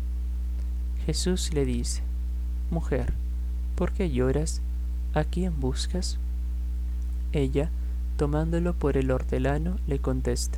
Jesús 1.05 1.53
le 1.53 1.65
dice, 1.65 2.01
Mujer, 2.69 3.13
¿por 3.75 3.91
qué 3.91 4.11
lloras? 4.11 4.61
¿A 5.13 5.23
quién 5.23 5.59
buscas? 5.59 6.17
Ella, 7.31 7.69
tomándolo 8.17 8.73
por 8.73 8.97
el 8.97 9.11
hortelano, 9.11 9.77
le 9.87 9.99
contesta, 9.99 10.57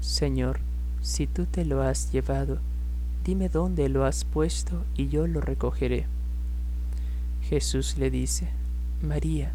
Señor, 0.00 0.60
si 1.02 1.26
tú 1.26 1.46
te 1.46 1.64
lo 1.64 1.82
has 1.82 2.10
llevado, 2.10 2.58
dime 3.24 3.48
dónde 3.48 3.88
lo 3.88 4.04
has 4.04 4.24
puesto 4.24 4.84
y 4.96 5.08
yo 5.08 5.26
lo 5.26 5.40
recogeré. 5.40 6.06
Jesús 7.42 7.96
le 7.98 8.10
dice, 8.10 8.48
María. 9.02 9.52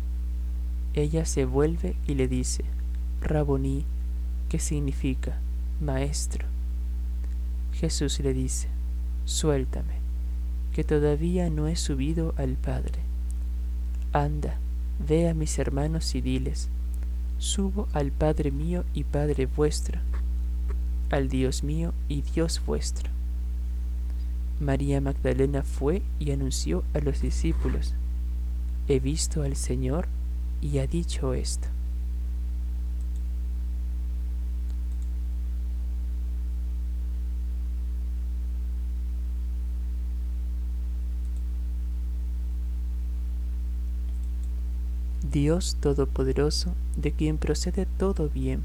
Ella 0.94 1.26
se 1.26 1.46
vuelve 1.46 1.96
y 2.08 2.14
le 2.14 2.28
dice, 2.28 2.64
Raboní, 3.22 3.84
que 4.48 4.60
significa 4.60 5.40
maestro. 5.82 6.46
Jesús 7.74 8.20
le 8.20 8.34
dice, 8.34 8.68
suéltame, 9.26 9.96
que 10.72 10.84
todavía 10.84 11.50
no 11.50 11.68
he 11.68 11.76
subido 11.76 12.36
al 12.38 12.54
Padre. 12.54 13.00
Anda, 14.12 14.58
ve 15.08 15.28
a 15.28 15.34
mis 15.34 15.58
hermanos 15.58 16.14
y 16.14 16.22
diles, 16.22 16.70
subo 17.44 17.90
al 17.92 18.14
Padre 18.14 18.52
mío 18.52 18.86
y 18.94 19.04
Padre 19.04 19.48
vuestro 19.48 20.00
al 21.10 21.30
Dios 21.30 21.62
mío 21.64 21.94
y 22.08 22.22
Dios 22.22 22.62
vuestro. 22.66 23.10
María 24.60 25.02
Magdalena 25.02 25.62
fue 25.62 26.02
y 26.20 26.32
anunció 26.32 26.84
a 26.94 27.00
los 27.00 27.22
discípulos, 27.22 27.94
he 28.88 29.00
visto 29.00 29.44
al 29.44 29.56
Señor 29.56 30.08
y 30.62 30.80
ha 30.80 30.88
dicho 30.88 31.34
esto. 31.34 31.68
Dios 45.34 45.78
Todopoderoso, 45.80 46.76
de 46.96 47.12
quien 47.12 47.40
procede 47.40 47.88
todo 47.98 48.30
bien, 48.30 48.62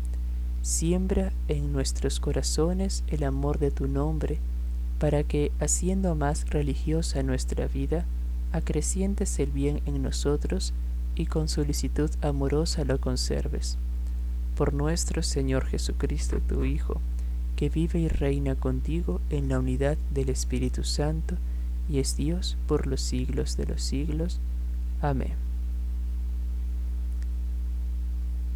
Siembra 0.61 1.33
en 1.47 1.73
nuestros 1.73 2.21
corazones 2.21 3.05
el 3.07 3.25
amor 3.25 3.59
de 3.59 3.71
tu 3.71 3.89
nombre, 3.89 4.39
para 4.99 5.23
que, 5.23 5.51
haciendo 5.61 6.15
más 6.15 6.51
religiosa 6.51 7.23
nuestra 7.23 7.69
vida, 7.69 8.05
acrecientes 8.53 9.39
el 9.39 9.51
bien 9.51 9.81
en 9.87 10.03
nosotros 10.03 10.75
y 11.15 11.25
con 11.25 11.49
solicitud 11.49 12.11
amorosa 12.21 12.85
lo 12.85 13.01
conserves. 13.01 13.79
Por 14.55 14.75
nuestro 14.75 15.23
Señor 15.23 15.65
Jesucristo, 15.65 16.39
tu 16.47 16.65
Hijo, 16.65 17.01
que 17.57 17.71
vive 17.71 18.01
y 18.01 18.09
reina 18.09 18.57
contigo 18.57 19.23
en 19.31 19.49
la 19.49 19.59
unidad 19.59 19.97
del 20.13 20.29
Espíritu 20.29 20.85
Santo, 20.85 21.37
y 21.89 21.99
es 21.99 22.15
Dios 22.17 22.59
por 22.67 22.87
los 22.87 23.01
siglos 23.01 23.57
de 23.57 23.65
los 23.65 23.81
siglos. 23.81 24.39
Amén. 25.01 25.48